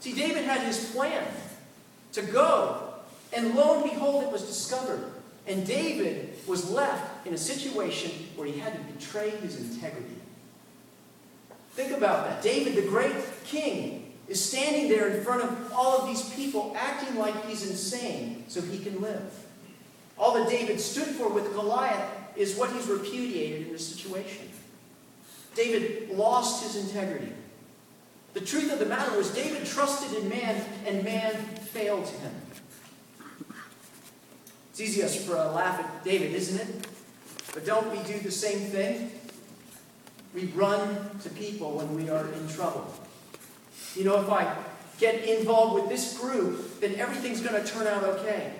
See, 0.00 0.12
David 0.12 0.44
had 0.44 0.60
his 0.60 0.90
plan 0.90 1.26
to 2.12 2.22
go, 2.22 2.85
and 3.32 3.54
lo 3.54 3.80
and 3.80 3.90
behold, 3.90 4.24
it 4.24 4.32
was 4.32 4.42
discovered. 4.42 5.12
And 5.46 5.66
David 5.66 6.34
was 6.46 6.70
left 6.70 7.26
in 7.26 7.34
a 7.34 7.38
situation 7.38 8.10
where 8.34 8.46
he 8.46 8.58
had 8.58 8.72
to 8.72 8.92
betray 8.92 9.30
his 9.30 9.60
integrity. 9.60 10.16
Think 11.70 11.92
about 11.92 12.26
that. 12.26 12.42
David, 12.42 12.74
the 12.74 12.88
great 12.88 13.14
king, 13.44 14.14
is 14.28 14.42
standing 14.42 14.88
there 14.88 15.08
in 15.08 15.22
front 15.22 15.42
of 15.42 15.72
all 15.72 15.98
of 16.00 16.08
these 16.08 16.28
people, 16.34 16.74
acting 16.76 17.16
like 17.16 17.46
he's 17.46 17.68
insane 17.68 18.44
so 18.48 18.60
he 18.60 18.78
can 18.78 19.00
live. 19.00 19.44
All 20.18 20.34
that 20.34 20.48
David 20.48 20.80
stood 20.80 21.08
for 21.08 21.28
with 21.28 21.52
Goliath 21.52 22.10
is 22.34 22.56
what 22.56 22.72
he's 22.72 22.86
repudiated 22.86 23.66
in 23.66 23.72
this 23.72 23.86
situation. 23.86 24.48
David 25.54 26.10
lost 26.10 26.64
his 26.64 26.84
integrity. 26.88 27.32
The 28.34 28.40
truth 28.40 28.72
of 28.72 28.78
the 28.78 28.86
matter 28.86 29.16
was, 29.16 29.30
David 29.30 29.64
trusted 29.66 30.18
in 30.18 30.28
man, 30.28 30.62
and 30.86 31.04
man 31.04 31.34
failed 31.34 32.08
him. 32.08 32.32
It's 34.76 34.82
easiest 34.82 35.20
for 35.20 35.36
a 35.36 35.50
laugh 35.52 35.80
at 35.80 36.04
David, 36.04 36.34
isn't 36.34 36.60
it? 36.60 36.86
But 37.54 37.64
don't 37.64 37.90
we 37.90 37.96
do 38.02 38.20
the 38.20 38.30
same 38.30 38.58
thing? 38.58 39.10
We 40.34 40.48
run 40.48 41.18
to 41.22 41.30
people 41.30 41.78
when 41.78 41.94
we 41.94 42.10
are 42.10 42.30
in 42.30 42.46
trouble. 42.46 42.92
You 43.94 44.04
know, 44.04 44.20
if 44.20 44.28
I 44.28 44.54
get 44.98 45.24
involved 45.24 45.80
with 45.80 45.88
this 45.88 46.18
group, 46.18 46.78
then 46.82 46.96
everything's 46.96 47.40
going 47.40 47.58
to 47.58 47.66
turn 47.66 47.86
out 47.86 48.04
okay. 48.04 48.52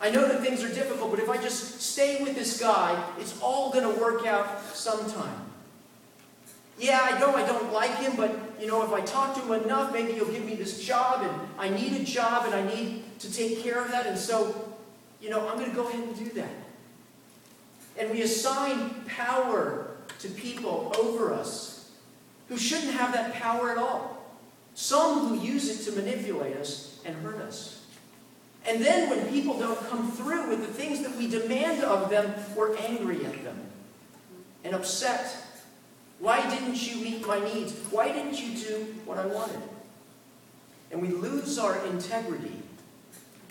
I 0.00 0.10
know 0.10 0.26
that 0.26 0.40
things 0.40 0.64
are 0.64 0.72
difficult, 0.72 1.10
but 1.10 1.20
if 1.20 1.28
I 1.28 1.36
just 1.36 1.82
stay 1.82 2.24
with 2.24 2.34
this 2.34 2.58
guy, 2.58 2.98
it's 3.18 3.38
all 3.42 3.70
going 3.70 3.84
to 3.84 4.00
work 4.00 4.26
out 4.26 4.64
sometime. 4.72 5.44
Yeah, 6.78 7.00
I 7.02 7.20
know 7.20 7.36
I 7.36 7.46
don't 7.46 7.70
like 7.70 7.94
him, 7.98 8.16
but 8.16 8.34
you 8.58 8.66
know, 8.66 8.82
if 8.82 8.92
I 8.92 9.02
talk 9.02 9.34
to 9.34 9.42
him 9.42 9.62
enough, 9.62 9.92
maybe 9.92 10.12
he'll 10.12 10.32
give 10.32 10.46
me 10.46 10.54
this 10.54 10.82
job, 10.82 11.20
and 11.20 11.48
I 11.58 11.68
need 11.68 12.00
a 12.00 12.02
job, 12.02 12.46
and 12.46 12.54
I 12.54 12.62
need 12.74 13.04
to 13.18 13.30
take 13.30 13.62
care 13.62 13.84
of 13.84 13.90
that, 13.90 14.06
and 14.06 14.18
so, 14.18 14.61
you 15.22 15.30
know, 15.30 15.48
I'm 15.48 15.56
going 15.56 15.70
to 15.70 15.76
go 15.76 15.88
ahead 15.88 16.02
and 16.02 16.18
do 16.18 16.28
that. 16.40 16.50
And 17.98 18.10
we 18.10 18.22
assign 18.22 19.04
power 19.06 19.96
to 20.18 20.28
people 20.28 20.92
over 20.98 21.32
us 21.32 21.90
who 22.48 22.58
shouldn't 22.58 22.92
have 22.92 23.12
that 23.12 23.32
power 23.34 23.70
at 23.70 23.78
all. 23.78 24.26
Some 24.74 25.28
who 25.28 25.40
use 25.40 25.68
it 25.70 25.90
to 25.90 25.96
manipulate 25.96 26.56
us 26.56 27.00
and 27.04 27.14
hurt 27.22 27.36
us. 27.36 27.84
And 28.66 28.84
then 28.84 29.10
when 29.10 29.28
people 29.28 29.58
don't 29.58 29.78
come 29.88 30.10
through 30.10 30.48
with 30.48 30.60
the 30.60 30.72
things 30.72 31.02
that 31.02 31.16
we 31.16 31.28
demand 31.28 31.84
of 31.84 32.10
them, 32.10 32.34
we're 32.56 32.76
angry 32.76 33.24
at 33.24 33.44
them 33.44 33.60
and 34.64 34.74
upset. 34.74 35.36
Why 36.18 36.48
didn't 36.50 36.86
you 36.88 37.02
meet 37.02 37.26
my 37.26 37.40
needs? 37.40 37.72
Why 37.90 38.10
didn't 38.12 38.40
you 38.40 38.56
do 38.56 38.94
what 39.04 39.18
I 39.18 39.26
wanted? 39.26 39.60
And 40.90 41.00
we 41.02 41.08
lose 41.08 41.58
our 41.58 41.84
integrity 41.86 42.61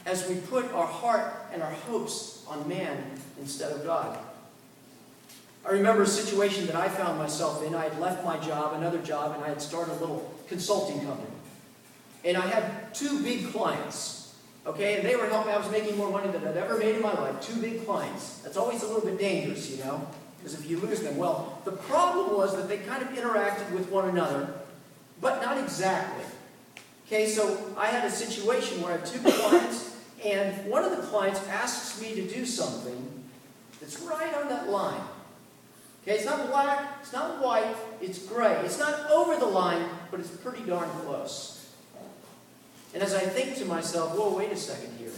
as 0.05 0.27
we 0.27 0.36
put 0.36 0.72
our 0.74 0.88
heart 0.88 1.34
and 1.53 1.62
our 1.62 1.72
hopes 1.72 2.43
on 2.48 2.67
man 2.67 3.03
instead 3.39 3.72
of 3.72 3.84
God. 3.84 4.17
I 5.65 5.72
remember 5.72 6.01
a 6.03 6.08
situation 6.08 6.65
that 6.67 6.75
I 6.75 6.89
found 6.89 7.20
myself 7.20 7.63
in. 7.63 7.75
I 7.75 7.84
had 7.84 8.00
left 8.00 8.25
my 8.25 8.38
job, 8.39 8.74
another 8.74 8.98
job, 9.00 9.36
and 9.36 9.43
I 9.43 9.50
had 9.50 9.62
started 9.62 9.91
a 9.93 10.00
little 10.00 10.34
consulting 10.48 11.05
company. 11.05 11.27
And 12.25 12.36
I 12.36 12.48
had 12.48 12.93
two 12.93 13.22
big 13.22 13.51
clients, 13.51 14.36
okay? 14.65 14.98
And 14.98 15.08
they 15.08 15.15
were 15.15 15.27
helping. 15.27 15.53
I 15.53 15.58
was 15.58 15.70
making 15.72 15.98
more 15.98 16.10
money 16.10 16.31
than 16.31 16.48
I'd 16.48 16.58
ever 16.58 16.77
made 16.77 16.96
in 16.96 17.01
my 17.01 17.13
life. 17.13 17.39
Two 17.41 17.62
big 17.62 17.86
clients. 17.86 18.39
That's 18.39 18.58
always 18.58 18.81
a 18.81 18.88
little 18.88 19.05
bit 19.05 19.20
dangerous, 19.20 19.70
you 19.70 19.77
know, 19.84 20.08
because 20.38 20.60
if 20.60 20.70
you 20.70 20.79
lose 20.79 21.01
them, 21.01 21.17
well, 21.17 21.62
the 21.63 21.72
problem 21.72 22.36
was 22.36 22.55
that 22.55 22.67
they 22.67 22.77
kind 22.77 23.03
of 23.03 23.10
interacted 23.10 23.72
with 23.72 23.89
one 23.91 24.10
another, 24.10 24.53
but 25.20 25.41
not 25.43 25.60
exactly. 25.60 26.25
Okay, 27.05 27.27
so 27.27 27.74
I 27.77 27.88
had 27.88 28.05
a 28.05 28.10
situation 28.10 28.81
where 28.81 28.93
I 28.93 28.98
had 28.98 29.05
two 29.05 29.20
clients, 29.20 29.90
and 30.24 30.70
one 30.70 30.84
of 30.84 30.92
the 30.92 31.04
clients 31.04 31.40
asks 31.48 32.01
me 32.01 32.16
to 32.16 32.28
do 32.28 32.46
something 32.46 33.24
that's 33.80 34.00
right 34.01 34.34
on 34.36 34.50
that 34.50 34.70
line. 34.70 35.01
Okay, 36.04 36.16
it's 36.16 36.25
not 36.25 36.48
black, 36.48 36.98
it's 37.01 37.13
not 37.13 37.42
white, 37.44 37.75
it's 38.01 38.20
gray. 38.25 38.60
It's 38.66 38.80
not 38.80 39.10
over 39.12 39.36
the 39.36 39.46
line, 39.46 39.86
but 40.10 40.20
it's 40.20 40.30
pretty 40.30 40.63
darn 40.63 40.90
close. 41.06 41.70
And 42.94 43.01
as 43.01 43.13
I 43.13 43.22
think 43.22 43.58
to 43.58 43.66
myself, 43.66 44.18
whoa, 44.18 44.36
wait 44.36 44.51
a 44.51 44.58
second 44.58 44.98
here. 44.98 45.12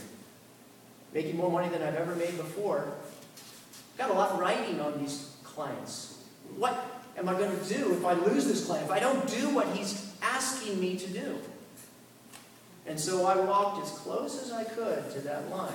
Making 1.13 1.37
more 1.37 1.49
money 1.49 1.69
than 1.69 1.81
I've 1.81 1.95
ever 1.95 2.15
made 2.15 2.37
before. 2.37 2.93
Got 3.97 4.11
a 4.11 4.13
lot 4.13 4.39
riding 4.39 4.79
on 4.81 4.99
these 4.99 5.35
clients. 5.43 6.23
What 6.57 7.01
am 7.17 7.29
I 7.29 7.33
going 7.33 7.57
to 7.57 7.65
do 7.65 7.93
if 7.93 8.05
I 8.05 8.13
lose 8.13 8.45
this 8.45 8.65
client? 8.65 8.85
If 8.85 8.91
I 8.91 8.99
don't 8.99 9.27
do 9.27 9.49
what 9.49 9.67
he's 9.67 10.13
asking 10.21 10.79
me 10.79 10.97
to 10.97 11.07
do? 11.07 11.39
And 12.85 12.99
so 12.99 13.25
I 13.25 13.37
walked 13.37 13.83
as 13.83 13.91
close 13.91 14.41
as 14.41 14.51
I 14.51 14.63
could 14.63 15.09
to 15.11 15.21
that 15.21 15.49
line. 15.49 15.73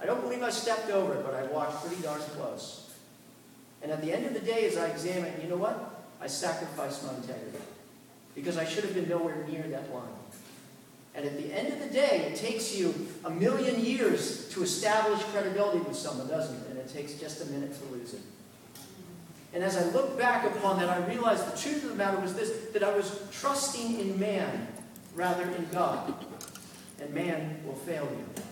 I 0.00 0.06
don't 0.06 0.22
believe 0.22 0.42
I 0.42 0.50
stepped 0.50 0.90
over 0.90 1.14
it, 1.14 1.24
but 1.24 1.34
I 1.34 1.44
walked 1.44 1.84
pretty 1.86 2.02
darn 2.02 2.20
close. 2.20 2.90
And 3.82 3.92
at 3.92 4.00
the 4.02 4.12
end 4.12 4.26
of 4.26 4.34
the 4.34 4.40
day, 4.40 4.66
as 4.66 4.76
I 4.76 4.88
examine, 4.88 5.32
you 5.42 5.48
know 5.48 5.56
what? 5.56 6.02
I 6.20 6.26
sacrificed 6.26 7.04
my 7.06 7.14
integrity. 7.14 7.58
Because 8.34 8.56
I 8.56 8.64
should 8.64 8.84
have 8.84 8.94
been 8.94 9.08
nowhere 9.08 9.44
near 9.48 9.62
that 9.62 9.92
line. 9.92 10.08
And 11.14 11.26
at 11.26 11.36
the 11.36 11.52
end 11.52 11.72
of 11.72 11.80
the 11.80 11.92
day, 11.92 12.30
it 12.32 12.36
takes 12.36 12.74
you 12.74 12.94
a 13.24 13.30
million 13.30 13.84
years 13.84 14.48
to 14.50 14.62
establish 14.62 15.20
credibility 15.24 15.80
with 15.80 15.96
someone, 15.96 16.28
doesn't 16.28 16.54
it? 16.54 16.70
And 16.70 16.78
it 16.78 16.88
takes 16.88 17.14
just 17.14 17.42
a 17.42 17.46
minute 17.46 17.74
to 17.78 17.84
lose 17.92 18.14
it. 18.14 18.20
And 19.52 19.64
as 19.64 19.76
I 19.76 19.84
look 19.90 20.16
back 20.16 20.46
upon 20.46 20.78
that, 20.78 20.88
I 20.88 21.04
realized 21.06 21.52
the 21.52 21.58
truth 21.58 21.82
of 21.82 21.90
the 21.90 21.96
matter 21.96 22.18
was 22.20 22.34
this 22.34 22.70
that 22.72 22.84
I 22.84 22.94
was 22.94 23.20
trusting 23.32 23.98
in 23.98 24.18
man 24.20 24.68
rather 25.20 25.42
in 25.42 25.68
God. 25.70 26.14
And 27.00 27.12
man 27.14 27.60
will 27.64 27.74
fail 27.74 28.08
you. 28.10 28.42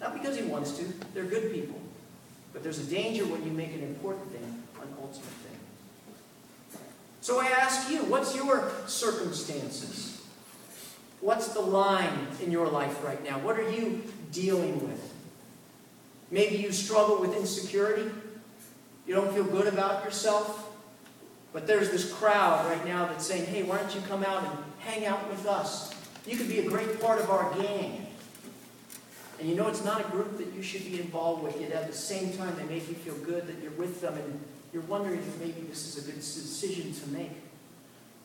Not 0.00 0.14
because 0.14 0.36
he 0.36 0.42
wants 0.42 0.72
to, 0.78 0.84
they're 1.12 1.24
good 1.24 1.52
people. 1.52 1.78
But 2.52 2.62
there's 2.62 2.78
a 2.78 2.90
danger 2.90 3.24
when 3.26 3.44
you 3.44 3.52
make 3.52 3.74
an 3.74 3.82
important 3.82 4.32
thing 4.32 4.64
an 4.80 4.94
ultimate 5.00 5.24
thing. 5.24 5.58
So 7.20 7.40
I 7.40 7.46
ask 7.46 7.90
you, 7.90 8.04
what's 8.04 8.34
your 8.34 8.70
circumstances? 8.86 10.22
What's 11.20 11.48
the 11.48 11.60
line 11.60 12.28
in 12.42 12.50
your 12.50 12.68
life 12.68 13.04
right 13.04 13.22
now? 13.24 13.38
What 13.40 13.58
are 13.58 13.70
you 13.70 14.02
dealing 14.32 14.80
with? 14.86 15.12
Maybe 16.30 16.56
you 16.56 16.72
struggle 16.72 17.20
with 17.20 17.36
insecurity. 17.36 18.10
You 19.06 19.14
don't 19.14 19.32
feel 19.32 19.44
good 19.44 19.66
about 19.66 20.04
yourself. 20.04 20.70
But 21.52 21.66
there's 21.66 21.90
this 21.90 22.12
crowd 22.12 22.66
right 22.66 22.84
now 22.86 23.06
that's 23.06 23.26
saying, 23.26 23.46
hey, 23.46 23.62
why 23.62 23.78
don't 23.78 23.94
you 23.94 24.00
come 24.02 24.22
out 24.22 24.44
and 24.44 24.52
hang 24.78 25.06
out 25.06 25.28
with 25.28 25.46
us? 25.46 25.92
You 26.28 26.36
could 26.36 26.48
be 26.48 26.58
a 26.58 26.68
great 26.68 27.00
part 27.00 27.20
of 27.20 27.30
our 27.30 27.54
gang. 27.54 28.06
And 29.40 29.48
you 29.48 29.54
know 29.54 29.66
it's 29.68 29.82
not 29.82 30.00
a 30.00 30.10
group 30.10 30.36
that 30.36 30.52
you 30.52 30.62
should 30.62 30.84
be 30.84 31.00
involved 31.00 31.42
with, 31.42 31.58
yet 31.58 31.72
at 31.72 31.86
the 31.86 31.96
same 31.96 32.36
time 32.36 32.54
they 32.56 32.64
make 32.64 32.86
you 32.86 32.94
feel 32.94 33.14
good 33.14 33.46
that 33.46 33.62
you're 33.62 33.72
with 33.72 34.02
them 34.02 34.12
and 34.12 34.40
you're 34.74 34.82
wondering 34.82 35.20
if 35.20 35.40
maybe 35.40 35.62
this 35.62 35.86
is 35.86 36.04
a 36.04 36.06
good 36.06 36.16
decision 36.16 36.92
to 36.92 37.08
make. 37.08 37.30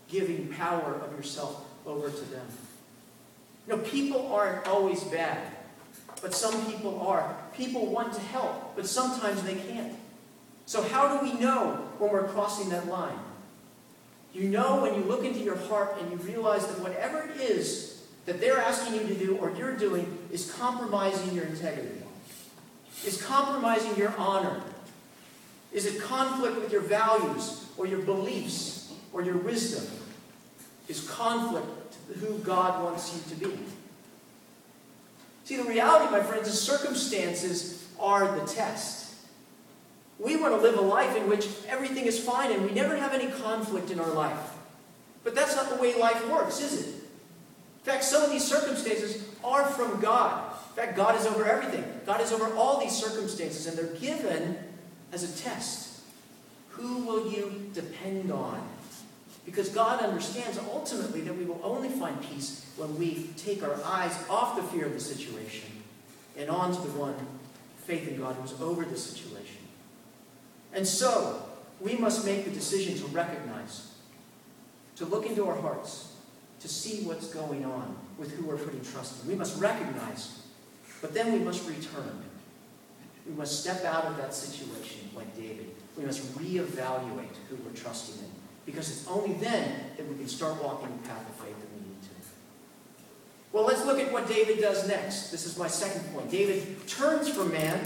Giving 0.10 0.50
power 0.50 0.96
of 0.96 1.16
yourself 1.16 1.66
over 1.86 2.10
to 2.10 2.26
them. 2.26 2.46
You 3.68 3.78
know, 3.78 3.82
people 3.84 4.34
aren't 4.34 4.68
always 4.68 5.02
bad, 5.06 5.40
but 6.22 6.34
some 6.34 6.66
people 6.66 7.00
are. 7.08 7.38
People 7.56 7.86
want 7.86 8.14
to 8.16 8.20
help, 8.20 8.76
but 8.76 8.86
sometimes 8.86 9.42
they 9.44 9.56
can't. 9.56 9.94
So 10.66 10.84
how 10.84 11.18
do 11.18 11.26
we 11.26 11.40
know 11.40 11.88
when 12.00 12.12
we're 12.12 12.28
crossing 12.28 12.70
that 12.70 12.88
line? 12.88 13.18
You 14.34 14.50
know 14.50 14.82
when 14.82 14.96
you 14.96 15.04
look 15.04 15.24
into 15.24 15.40
your 15.40 15.56
heart 15.56 15.96
and 16.02 16.12
you 16.12 16.18
realize 16.18 16.68
that 16.68 16.80
whatever 16.80 17.22
it 17.22 17.40
is 17.40 17.93
that 18.26 18.40
they're 18.40 18.60
asking 18.60 18.96
you 18.96 19.08
to 19.08 19.16
do 19.16 19.38
or 19.38 19.52
you're 19.52 19.76
doing 19.76 20.18
is 20.32 20.52
compromising 20.54 21.36
your 21.36 21.46
integrity, 21.46 22.02
is 23.06 23.22
compromising 23.22 23.96
your 23.98 24.14
honor, 24.18 24.62
is 25.72 25.86
it 25.86 26.02
conflict 26.02 26.56
with 26.56 26.72
your 26.72 26.82
values 26.82 27.66
or 27.78 27.88
your 27.88 28.00
beliefs 28.00 28.94
or 29.12 29.24
your 29.24 29.38
wisdom? 29.38 29.86
Is 30.88 31.10
conflict 31.10 31.96
who 32.20 32.38
God 32.40 32.84
wants 32.84 33.14
you 33.14 33.36
to 33.36 33.46
be? 33.50 33.64
See, 35.46 35.58
the 35.58 35.64
reality, 35.64 36.12
my 36.12 36.22
friends, 36.22 36.48
is 36.48 36.62
circumstances 36.62 37.88
are 38.00 38.40
the 38.40 38.46
test. 38.46 39.16
We 40.20 40.36
want 40.38 40.54
to 40.56 40.62
live 40.62 40.78
a 40.78 40.82
life 40.82 41.18
in 41.18 41.28
which 41.28 41.48
everything 41.68 42.06
is 42.06 42.24
fine 42.24 42.52
and 42.52 42.64
we 42.64 42.72
never 42.72 42.96
have 42.96 43.14
any 43.14 43.28
conflict 43.28 43.92
in 43.92 44.00
our 44.00 44.12
life. 44.12 44.54
But 45.24 45.36
that's 45.36 45.56
not 45.56 45.70
the 45.70 45.76
way 45.76 46.00
life 46.00 46.30
works, 46.30 46.62
is 46.62 46.88
it? 46.88 47.03
In 47.84 47.92
fact, 47.92 48.06
some 48.06 48.24
of 48.24 48.32
these 48.32 48.46
circumstances 48.46 49.28
are 49.44 49.66
from 49.66 50.00
God. 50.00 50.54
In 50.70 50.76
fact, 50.76 50.96
God 50.96 51.20
is 51.20 51.26
over 51.26 51.46
everything. 51.46 51.84
God 52.06 52.22
is 52.22 52.32
over 52.32 52.54
all 52.56 52.80
these 52.80 52.94
circumstances, 52.94 53.68
and 53.68 53.78
they're 53.78 54.00
given 54.00 54.58
as 55.12 55.24
a 55.24 55.44
test. 55.44 56.02
Who 56.70 57.00
will 57.00 57.30
you 57.30 57.70
depend 57.74 58.32
on? 58.32 58.66
Because 59.46 59.68
God 59.70 60.02
understands 60.02 60.58
ultimately 60.72 61.22
that 61.22 61.38
we 61.38 61.44
will 61.44 61.60
only 61.62 61.90
find 61.90 62.20
peace 62.22 62.66
when 62.78 62.98
we 62.98 63.30
take 63.36 63.62
our 63.64 63.78
eyes 63.84 64.18
off 64.30 64.56
the 64.56 64.64
fear 64.64 64.86
of 64.86 64.94
the 64.94 65.00
situation 65.00 65.70
and 66.38 66.50
onto 66.50 66.82
the 66.82 66.98
one, 66.98 67.16
faith 67.86 68.08
in 68.08 68.18
God, 68.18 68.36
who's 68.42 68.60
over 68.62 68.86
the 68.86 68.98
situation. 68.98 69.58
And 70.74 70.88
so, 70.88 71.44
we 71.82 71.96
must 71.96 72.26
make 72.26 72.46
the 72.46 72.52
decision 72.52 72.98
to 72.98 73.06
recognize, 73.14 73.92
to 74.96 75.06
look 75.06 75.26
into 75.26 75.46
our 75.46 75.60
hearts, 75.60 76.13
to 76.64 76.70
see 76.70 77.04
what's 77.04 77.28
going 77.28 77.66
on 77.66 77.94
with 78.18 78.32
who 78.32 78.46
we're 78.46 78.56
putting 78.56 78.80
trust 78.86 79.22
in. 79.22 79.30
We 79.30 79.36
must 79.36 79.62
recognize, 79.62 80.44
but 81.02 81.14
then 81.14 81.34
we 81.34 81.40
must 81.40 81.68
return. 81.68 82.24
We 83.28 83.34
must 83.34 83.60
step 83.60 83.84
out 83.84 84.06
of 84.06 84.16
that 84.16 84.34
situation 84.34 85.10
like 85.14 85.36
David. 85.36 85.72
We 85.98 86.06
must 86.06 86.22
reevaluate 86.38 87.36
who 87.50 87.58
we're 87.66 87.76
trusting 87.76 88.24
in. 88.24 88.32
Because 88.66 88.90
it's 88.90 89.06
only 89.10 89.34
then 89.34 89.74
that 89.98 90.08
we 90.08 90.16
can 90.16 90.30
start 90.30 90.64
walking 90.64 90.88
the 90.88 91.08
path 91.10 91.30
of 91.30 91.36
faith 91.36 91.60
that 91.60 91.70
we 91.74 91.82
need 91.86 92.02
to. 92.02 92.10
Well, 93.52 93.66
let's 93.66 93.86
look 93.86 94.00
at 94.00 94.14
what 94.14 94.30
David 94.30 94.62
does 94.62 94.88
next. 94.88 95.32
This 95.32 95.46
is 95.46 95.58
my 95.58 95.68
second 95.68 96.14
point. 96.14 96.32
David 96.32 96.88
turns 96.88 97.28
from 97.28 97.52
man 97.52 97.86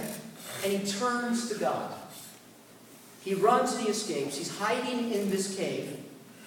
and 0.63 0.71
he 0.71 0.85
turns 0.87 1.49
to 1.49 1.57
God. 1.57 1.95
He 3.23 3.33
runs 3.33 3.73
and 3.73 3.85
he 3.85 3.89
escapes. 3.89 4.37
He's 4.37 4.55
hiding 4.55 5.11
in 5.11 5.31
this 5.31 5.57
cave. 5.57 5.97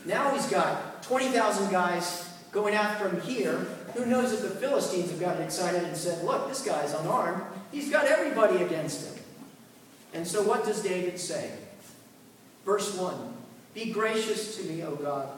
Now 0.07 0.33
he's 0.33 0.47
got 0.47 0.90
20,000 1.03 1.71
guys 1.71 2.29
going 2.53 2.75
after 2.75 3.09
him 3.09 3.21
here. 3.23 3.57
Who 3.95 4.07
knows 4.07 4.33
if 4.33 4.43
the 4.43 4.51
Philistines 4.51 5.11
have 5.11 5.21
gotten 5.21 5.43
excited 5.43 5.83
and 5.83 5.97
said, 5.97 6.25
Look, 6.25 6.49
this 6.49 6.63
guy's 6.63 6.95
unarmed. 6.95 7.43
He's 7.73 7.91
got 7.91 8.07
everybody 8.07 8.63
against 8.63 9.07
him. 9.07 9.25
And 10.13 10.27
so 10.27 10.43
what 10.43 10.65
does 10.65 10.83
David 10.83 11.19
say? 11.19 11.53
Verse 12.65 12.97
1 12.97 13.35
Be 13.75 13.93
gracious 13.93 14.57
to 14.57 14.65
me, 14.65 14.83
O 14.83 14.95
God, 14.95 15.29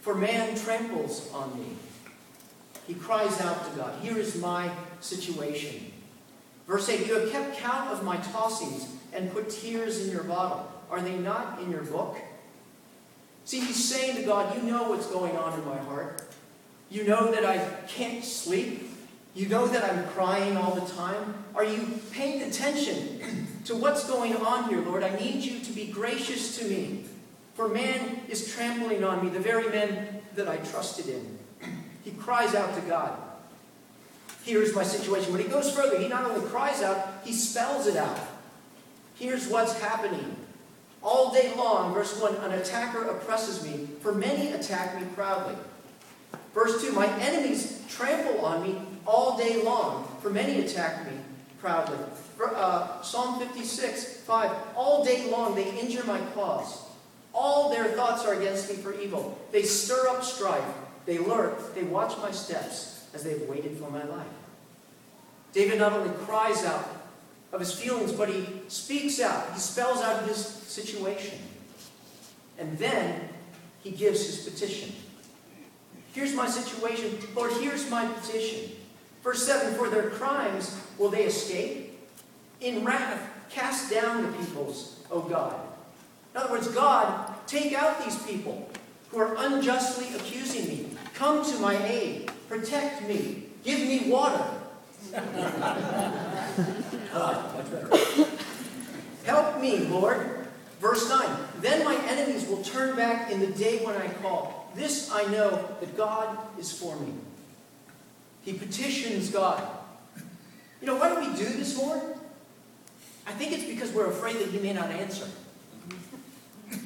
for 0.00 0.14
man 0.14 0.56
tramples 0.56 1.30
on 1.32 1.58
me. 1.58 1.66
He 2.86 2.94
cries 2.94 3.40
out 3.40 3.68
to 3.68 3.76
God, 3.76 4.00
Here 4.00 4.16
is 4.16 4.36
my 4.40 4.70
situation. 5.00 5.92
Verse 6.66 6.88
8 6.88 7.06
You 7.06 7.20
have 7.20 7.30
kept 7.30 7.58
count 7.58 7.90
of 7.90 8.04
my 8.04 8.16
tossings 8.18 8.88
and 9.12 9.32
put 9.32 9.50
tears 9.50 10.06
in 10.06 10.12
your 10.12 10.24
bottle. 10.24 10.70
Are 10.90 11.00
they 11.00 11.16
not 11.16 11.60
in 11.60 11.70
your 11.70 11.82
book? 11.82 12.16
See, 13.46 13.60
he's 13.60 13.82
saying 13.82 14.16
to 14.16 14.22
God, 14.24 14.56
You 14.56 14.62
know 14.64 14.90
what's 14.90 15.06
going 15.06 15.36
on 15.36 15.58
in 15.58 15.64
my 15.64 15.78
heart. 15.78 16.20
You 16.90 17.04
know 17.04 17.30
that 17.30 17.44
I 17.44 17.58
can't 17.86 18.24
sleep. 18.24 18.90
You 19.34 19.48
know 19.48 19.68
that 19.68 19.84
I'm 19.84 20.04
crying 20.08 20.56
all 20.56 20.74
the 20.74 20.92
time. 20.94 21.34
Are 21.54 21.64
you 21.64 22.00
paying 22.10 22.42
attention 22.42 23.46
to 23.66 23.76
what's 23.76 24.08
going 24.08 24.34
on 24.36 24.68
here, 24.68 24.80
Lord? 24.80 25.04
I 25.04 25.14
need 25.16 25.44
you 25.44 25.60
to 25.60 25.72
be 25.72 25.86
gracious 25.86 26.58
to 26.58 26.64
me. 26.64 27.04
For 27.54 27.68
man 27.68 28.22
is 28.28 28.52
trampling 28.52 29.04
on 29.04 29.24
me, 29.24 29.30
the 29.30 29.40
very 29.40 29.68
men 29.68 30.22
that 30.34 30.48
I 30.48 30.56
trusted 30.56 31.08
in. 31.08 31.38
He 32.02 32.10
cries 32.10 32.54
out 32.54 32.74
to 32.74 32.80
God. 32.82 33.16
Here's 34.42 34.74
my 34.74 34.82
situation. 34.82 35.32
When 35.32 35.42
he 35.42 35.48
goes 35.48 35.70
further, 35.70 35.98
he 35.98 36.08
not 36.08 36.28
only 36.28 36.44
cries 36.48 36.82
out, 36.82 37.20
he 37.24 37.32
spells 37.32 37.86
it 37.86 37.96
out. 37.96 38.18
Here's 39.14 39.48
what's 39.48 39.78
happening. 39.80 40.36
All 41.06 41.32
day 41.32 41.54
long, 41.54 41.94
verse 41.94 42.20
1, 42.20 42.34
an 42.38 42.50
attacker 42.50 43.04
oppresses 43.04 43.62
me, 43.62 43.86
for 44.00 44.12
many 44.12 44.50
attack 44.50 45.00
me 45.00 45.06
proudly. 45.14 45.54
Verse 46.52 46.82
2, 46.82 46.90
my 46.90 47.06
enemies 47.20 47.80
trample 47.88 48.44
on 48.44 48.60
me 48.60 48.82
all 49.06 49.38
day 49.38 49.62
long, 49.62 50.12
for 50.20 50.30
many 50.30 50.60
attack 50.62 51.06
me 51.06 51.16
proudly. 51.60 51.96
Uh, 52.44 53.00
Psalm 53.02 53.38
56, 53.38 54.16
5, 54.22 54.50
all 54.74 55.04
day 55.04 55.30
long 55.30 55.54
they 55.54 55.78
injure 55.78 56.02
my 56.06 56.18
cause. 56.34 56.82
All 57.32 57.70
their 57.70 57.84
thoughts 57.84 58.24
are 58.24 58.34
against 58.34 58.68
me 58.68 58.74
for 58.74 58.92
evil. 58.92 59.38
They 59.52 59.62
stir 59.62 60.08
up 60.08 60.24
strife. 60.24 60.74
They 61.04 61.18
lurk. 61.18 61.76
They 61.76 61.84
watch 61.84 62.18
my 62.18 62.32
steps 62.32 63.06
as 63.14 63.22
they 63.22 63.38
have 63.38 63.42
waited 63.42 63.78
for 63.78 63.92
my 63.92 64.02
life. 64.02 64.26
David 65.52 65.78
not 65.78 65.92
only 65.92 66.12
cries 66.24 66.64
out 66.64 67.05
of 67.56 67.60
his 67.60 67.72
feelings, 67.72 68.12
but 68.12 68.28
he 68.28 68.44
speaks 68.68 69.18
out. 69.18 69.50
He 69.54 69.58
spells 69.58 70.02
out 70.02 70.28
his 70.28 70.36
situation. 70.36 71.38
And 72.58 72.76
then 72.76 73.30
he 73.82 73.90
gives 73.90 74.26
his 74.26 74.46
petition. 74.46 74.92
Here's 76.12 76.34
my 76.34 76.48
situation. 76.48 77.18
Lord, 77.34 77.52
here's 77.52 77.90
my 77.90 78.06
petition. 78.06 78.72
Verse 79.24 79.46
7 79.46 79.74
For 79.74 79.88
their 79.88 80.10
crimes 80.10 80.78
will 80.98 81.08
they 81.08 81.24
escape? 81.24 81.98
In 82.60 82.84
wrath, 82.84 83.26
cast 83.48 83.90
down 83.90 84.22
the 84.22 84.32
peoples, 84.36 85.00
O 85.10 85.22
God. 85.22 85.58
In 86.34 86.42
other 86.42 86.50
words, 86.50 86.68
God, 86.68 87.34
take 87.46 87.72
out 87.72 88.04
these 88.04 88.22
people 88.24 88.68
who 89.10 89.18
are 89.18 89.34
unjustly 89.38 90.14
accusing 90.14 90.68
me. 90.68 90.90
Come 91.14 91.42
to 91.50 91.58
my 91.58 91.82
aid. 91.86 92.30
Protect 92.50 93.08
me. 93.08 93.44
Give 93.64 93.80
me 93.80 94.10
water. 94.10 94.44
Help 99.24 99.60
me, 99.60 99.78
Lord. 99.86 100.46
Verse 100.80 101.08
9 101.08 101.28
Then 101.60 101.84
my 101.84 101.96
enemies 102.06 102.46
will 102.48 102.62
turn 102.62 102.96
back 102.96 103.30
in 103.30 103.40
the 103.40 103.48
day 103.48 103.84
when 103.84 103.96
I 103.96 104.08
call. 104.22 104.70
This 104.74 105.10
I 105.10 105.24
know 105.24 105.68
that 105.80 105.96
God 105.96 106.38
is 106.58 106.72
for 106.72 106.96
me. 106.96 107.12
He 108.42 108.52
petitions 108.52 109.30
God. 109.30 109.62
You 110.80 110.86
know, 110.86 110.96
why 110.96 111.08
do 111.08 111.20
we 111.20 111.36
do 111.36 111.44
this, 111.44 111.78
Lord? 111.78 112.00
I 113.26 113.32
think 113.32 113.52
it's 113.52 113.64
because 113.64 113.92
we're 113.92 114.08
afraid 114.08 114.36
that 114.36 114.48
He 114.48 114.58
may 114.58 114.72
not 114.72 114.90
answer. 114.90 115.26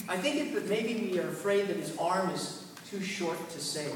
I 0.08 0.16
think 0.16 0.36
it's 0.36 0.54
that 0.54 0.68
maybe 0.68 1.10
we 1.10 1.18
are 1.18 1.28
afraid 1.28 1.68
that 1.68 1.76
His 1.76 1.96
arm 1.98 2.30
is 2.30 2.64
too 2.88 3.02
short 3.02 3.50
to 3.50 3.60
save. 3.60 3.94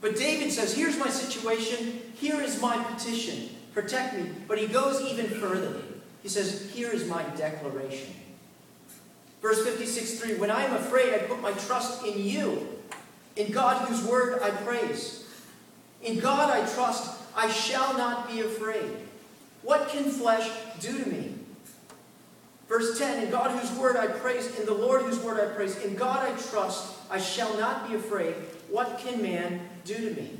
But 0.00 0.16
David 0.16 0.52
says, 0.52 0.74
Here's 0.74 0.98
my 0.98 1.08
situation. 1.08 2.00
Here 2.16 2.40
is 2.40 2.60
my 2.60 2.82
petition. 2.84 3.50
Protect 3.72 4.16
me. 4.16 4.30
But 4.48 4.58
he 4.58 4.66
goes 4.66 5.00
even 5.02 5.26
further. 5.26 5.74
He 6.22 6.28
says, 6.28 6.70
Here 6.72 6.90
is 6.90 7.06
my 7.06 7.22
declaration. 7.36 8.14
Verse 9.42 9.64
56 9.64 10.20
3 10.20 10.34
When 10.36 10.50
I 10.50 10.64
am 10.64 10.74
afraid, 10.74 11.14
I 11.14 11.18
put 11.18 11.40
my 11.40 11.52
trust 11.52 12.04
in 12.04 12.24
you, 12.24 12.66
in 13.36 13.52
God 13.52 13.86
whose 13.88 14.02
word 14.04 14.42
I 14.42 14.50
praise. 14.50 15.24
In 16.02 16.18
God 16.18 16.50
I 16.50 16.60
trust, 16.74 17.20
I 17.36 17.50
shall 17.50 17.96
not 17.96 18.28
be 18.28 18.40
afraid. 18.40 18.90
What 19.62 19.88
can 19.88 20.04
flesh 20.04 20.48
do 20.80 21.02
to 21.02 21.10
me? 21.10 21.34
Verse 22.68 22.98
10 22.98 23.24
In 23.24 23.30
God 23.30 23.50
whose 23.58 23.70
word 23.78 23.96
I 23.96 24.06
praise, 24.06 24.58
in 24.58 24.66
the 24.66 24.74
Lord 24.74 25.02
whose 25.02 25.18
word 25.20 25.40
I 25.40 25.52
praise, 25.54 25.78
in 25.84 25.94
God 25.94 26.18
I 26.18 26.36
trust, 26.50 26.94
I 27.10 27.18
shall 27.18 27.56
not 27.58 27.88
be 27.88 27.94
afraid. 27.94 28.34
What 28.68 28.98
can 28.98 29.22
man 29.22 29.60
do 29.86 29.94
to 29.94 30.20
me? 30.20 30.30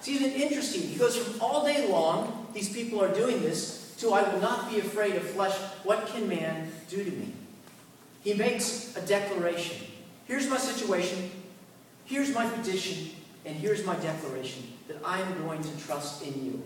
See, 0.00 0.16
isn't 0.16 0.30
it 0.30 0.40
interesting? 0.40 0.82
He 0.82 0.96
goes 0.96 1.16
from 1.16 1.40
all 1.40 1.64
day 1.64 1.88
long, 1.88 2.48
these 2.52 2.72
people 2.72 3.02
are 3.02 3.12
doing 3.14 3.40
this, 3.40 3.94
to 3.98 4.12
I 4.12 4.22
will 4.28 4.40
not 4.40 4.70
be 4.70 4.80
afraid 4.80 5.14
of 5.14 5.22
flesh. 5.22 5.56
What 5.84 6.06
can 6.08 6.28
man 6.28 6.70
do 6.88 7.04
to 7.04 7.10
me? 7.10 7.32
He 8.22 8.34
makes 8.34 8.96
a 8.96 9.00
declaration. 9.00 9.86
Here's 10.26 10.48
my 10.48 10.58
situation. 10.58 11.30
Here's 12.04 12.34
my 12.34 12.48
petition. 12.48 13.10
And 13.44 13.56
here's 13.56 13.84
my 13.84 13.96
declaration 13.96 14.64
that 14.88 14.96
I 15.04 15.20
am 15.20 15.42
going 15.42 15.62
to 15.62 15.78
trust 15.84 16.22
in 16.22 16.44
you, 16.44 16.62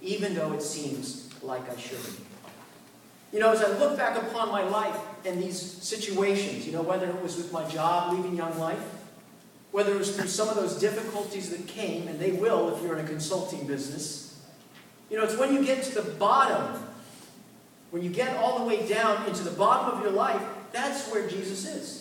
even 0.00 0.34
though 0.34 0.52
it 0.52 0.62
seems 0.62 1.28
like 1.42 1.68
I 1.70 1.78
shouldn't. 1.78 2.20
You 3.32 3.38
know, 3.38 3.52
as 3.52 3.62
I 3.62 3.68
look 3.78 3.96
back 3.96 4.20
upon 4.20 4.50
my 4.50 4.62
life 4.62 4.96
and 5.24 5.40
these 5.40 5.60
situations, 5.60 6.66
you 6.66 6.72
know, 6.72 6.82
whether 6.82 7.08
it 7.08 7.22
was 7.22 7.36
with 7.36 7.52
my 7.52 7.68
job, 7.68 8.12
leaving 8.12 8.36
Young 8.36 8.58
Life, 8.58 8.82
whether 9.72 9.94
it 9.94 9.98
was 9.98 10.16
through 10.16 10.28
some 10.28 10.48
of 10.48 10.56
those 10.56 10.78
difficulties 10.78 11.50
that 11.50 11.66
came, 11.66 12.08
and 12.08 12.18
they 12.18 12.32
will 12.32 12.74
if 12.74 12.82
you're 12.82 12.98
in 12.98 13.04
a 13.04 13.08
consulting 13.08 13.66
business, 13.66 14.40
you 15.10 15.16
know, 15.16 15.24
it's 15.24 15.36
when 15.36 15.52
you 15.52 15.64
get 15.64 15.82
to 15.84 15.94
the 16.00 16.10
bottom, 16.12 16.82
when 17.90 18.02
you 18.02 18.10
get 18.10 18.36
all 18.36 18.60
the 18.60 18.64
way 18.64 18.86
down 18.88 19.26
into 19.26 19.42
the 19.42 19.50
bottom 19.50 19.96
of 19.96 20.04
your 20.04 20.12
life, 20.12 20.42
that's 20.72 21.10
where 21.10 21.28
Jesus 21.28 21.66
is. 21.66 22.00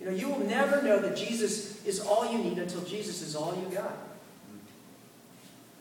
You 0.00 0.06
know, 0.06 0.12
you 0.12 0.30
will 0.30 0.40
never 0.40 0.80
know 0.82 0.98
that 1.00 1.16
Jesus 1.16 1.84
is 1.84 2.00
all 2.00 2.30
you 2.32 2.38
need 2.38 2.58
until 2.58 2.80
Jesus 2.82 3.20
is 3.20 3.36
all 3.36 3.54
you 3.54 3.74
got. 3.74 3.96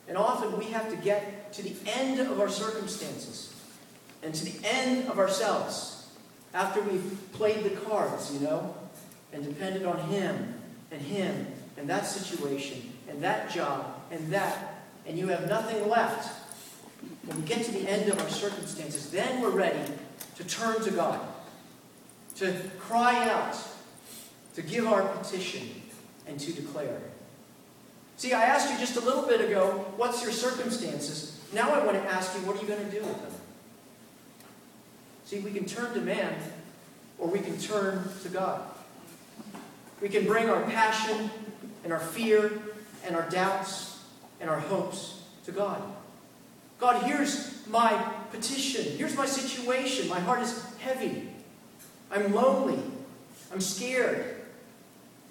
And 0.10 0.18
often 0.18 0.58
we 0.58 0.66
have 0.66 0.90
to 0.90 0.98
get 0.98 1.54
to 1.54 1.64
the 1.64 1.74
end 1.86 2.20
of 2.20 2.40
our 2.40 2.50
circumstances 2.50 3.54
and 4.22 4.34
to 4.34 4.44
the 4.44 4.68
end 4.68 5.08
of 5.08 5.20
ourselves 5.20 6.08
after 6.54 6.82
we've 6.82 7.18
played 7.32 7.64
the 7.64 7.70
cards, 7.70 8.34
you 8.34 8.40
know, 8.40 8.76
and 9.34 9.44
depended 9.44 9.86
on 9.86 10.00
Him 10.10 10.56
and 10.92 11.02
Him 11.02 11.48
and 11.78 11.90
that 11.90 12.06
situation 12.06 12.94
and 13.10 13.22
that 13.24 13.50
job 13.50 14.02
and 14.12 14.32
that, 14.32 14.84
and 15.06 15.18
you 15.18 15.28
have 15.28 15.48
nothing 15.48 15.88
left. 15.88 16.38
When 17.26 17.38
we 17.38 17.48
get 17.48 17.64
to 17.66 17.72
the 17.72 17.90
end 17.90 18.10
of 18.12 18.20
our 18.20 18.30
circumstances, 18.30 19.10
then 19.10 19.42
we're 19.42 19.52
ready 19.52 19.80
to 20.36 20.44
turn 20.44 20.82
to 20.82 20.92
God, 20.92 21.20
to 22.38 22.54
cry 22.80 23.30
out, 23.30 23.58
to 24.56 24.62
give 24.62 24.88
our 24.88 25.04
petition, 25.18 25.70
and 26.28 26.40
to 26.40 26.52
declare. 26.54 27.00
See, 28.18 28.34
I 28.34 28.44
asked 28.44 28.72
you 28.72 28.78
just 28.78 28.98
a 28.98 29.00
little 29.00 29.26
bit 29.26 29.40
ago, 29.42 29.86
what's 29.96 30.22
your 30.22 30.32
circumstances? 30.32 31.42
Now 31.54 31.72
I 31.72 31.86
want 31.86 32.02
to 32.02 32.10
ask 32.10 32.36
you, 32.36 32.42
what 32.42 32.58
are 32.58 32.62
you 32.62 32.68
going 32.68 32.84
to 32.84 32.92
do 32.92 33.00
with 33.00 33.22
them? 33.22 33.32
See, 35.26 35.40
we 35.40 35.52
can 35.52 35.66
turn 35.66 35.94
to 35.94 36.02
man 36.02 36.36
or 37.18 37.28
we 37.28 37.40
can 37.40 37.58
turn 37.58 38.10
to 38.24 38.30
God. 38.30 38.62
We 40.02 40.10
can 40.10 40.26
bring 40.26 40.50
our 40.50 40.62
passion 40.64 41.30
and 41.84 41.92
our 41.92 42.00
fear 42.00 42.52
and 43.06 43.16
our 43.16 43.30
doubts 43.30 44.00
and 44.40 44.50
our 44.50 44.60
hopes 44.60 45.22
to 45.46 45.52
God. 45.52 45.82
God, 46.80 47.04
here's 47.04 47.68
my 47.68 47.92
petition. 48.32 48.98
Here's 48.98 49.16
my 49.16 49.26
situation. 49.26 50.08
My 50.08 50.20
heart 50.20 50.42
is 50.42 50.66
heavy. 50.80 51.30
I'm 52.12 52.34
lonely. 52.34 52.80
I'm 53.52 53.62
scared. 53.62 54.36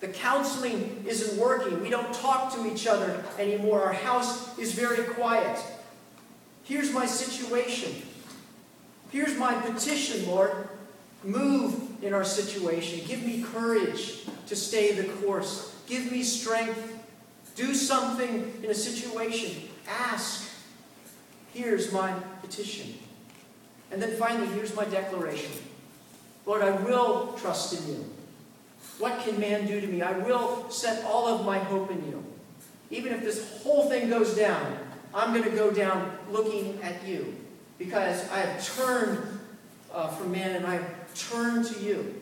The 0.00 0.08
counseling 0.08 1.04
isn't 1.06 1.40
working. 1.40 1.80
We 1.80 1.90
don't 1.90 2.12
talk 2.12 2.54
to 2.54 2.70
each 2.70 2.86
other 2.86 3.24
anymore. 3.38 3.82
Our 3.82 3.92
house 3.92 4.56
is 4.58 4.72
very 4.72 5.04
quiet. 5.14 5.58
Here's 6.64 6.92
my 6.92 7.06
situation. 7.06 8.02
Here's 9.10 9.36
my 9.38 9.54
petition, 9.54 10.26
Lord. 10.26 10.68
Move 11.24 11.87
in 12.02 12.14
our 12.14 12.24
situation. 12.24 13.06
Give 13.06 13.24
me 13.24 13.42
courage 13.42 14.24
to 14.46 14.56
stay 14.56 14.92
the 14.92 15.04
course. 15.14 15.74
Give 15.86 16.10
me 16.10 16.22
strength. 16.22 16.96
Do 17.56 17.74
something 17.74 18.52
in 18.62 18.70
a 18.70 18.74
situation. 18.74 19.68
Ask. 19.88 20.50
Here's 21.52 21.92
my 21.92 22.12
petition. 22.42 22.94
And 23.90 24.02
then 24.02 24.16
finally, 24.16 24.46
here's 24.48 24.74
my 24.76 24.84
declaration 24.84 25.52
Lord, 26.46 26.62
I 26.62 26.70
will 26.70 27.34
trust 27.34 27.78
in 27.78 27.94
you. 27.94 28.04
What 28.98 29.20
can 29.20 29.38
man 29.38 29.66
do 29.66 29.80
to 29.80 29.86
me? 29.86 30.02
I 30.02 30.12
will 30.18 30.68
set 30.70 31.04
all 31.04 31.28
of 31.28 31.44
my 31.44 31.58
hope 31.58 31.90
in 31.90 32.04
you. 32.06 32.24
Even 32.90 33.12
if 33.12 33.20
this 33.20 33.62
whole 33.62 33.88
thing 33.88 34.08
goes 34.08 34.34
down, 34.34 34.78
I'm 35.14 35.32
going 35.32 35.48
to 35.48 35.56
go 35.56 35.70
down 35.70 36.16
looking 36.30 36.80
at 36.82 37.06
you 37.06 37.36
because 37.78 38.28
I 38.30 38.38
have 38.38 38.76
turned 38.76 39.40
uh, 39.92 40.08
from 40.08 40.32
man 40.32 40.56
and 40.56 40.66
I 40.66 40.74
have 40.74 40.97
turned 41.18 41.66
to 41.66 41.80
you. 41.80 42.14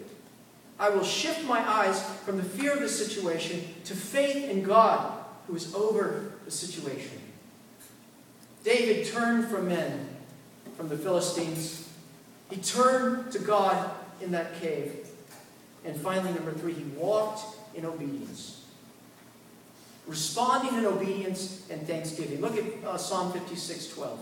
I 0.79 0.91
will 0.91 1.05
shift 1.05 1.45
my 1.45 1.61
eyes 1.61 2.03
from 2.25 2.37
the 2.37 2.43
fear 2.43 2.73
of 2.73 2.81
the 2.81 2.89
situation 2.89 3.63
to 3.85 3.95
faith 3.95 4.51
in 4.51 4.63
God 4.63 5.25
who 5.47 5.57
is 5.57 5.75
over 5.75 6.33
the 6.45 6.51
situation. 6.51 7.21
David 8.65 9.07
turned 9.07 9.47
from 9.47 9.69
men, 9.69 10.09
from 10.77 10.89
the 10.89 10.97
Philistines. 10.97 11.89
He 12.51 12.57
turned 12.57 13.33
to 13.33 13.39
God 13.39 13.91
in 14.21 14.33
that 14.33 14.61
cave. 14.61 15.07
And 15.85 15.97
finally, 15.97 16.33
number 16.33 16.53
three, 16.53 16.73
he 16.73 16.83
walked 16.97 17.57
in 17.75 17.87
obedience. 17.87 18.65
Responding 20.07 20.79
in 20.79 20.85
obedience 20.85 21.67
and 21.71 21.87
thanksgiving. 21.87 22.41
Look 22.41 22.57
at 22.57 22.65
uh, 22.85 22.97
Psalm 22.97 23.33
56 23.33 23.89
12. 23.89 24.21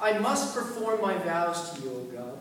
I 0.00 0.18
must 0.18 0.54
perform 0.54 1.00
my 1.00 1.16
vows 1.18 1.72
to 1.72 1.82
you, 1.82 1.90
O 1.90 2.16
God. 2.16 2.38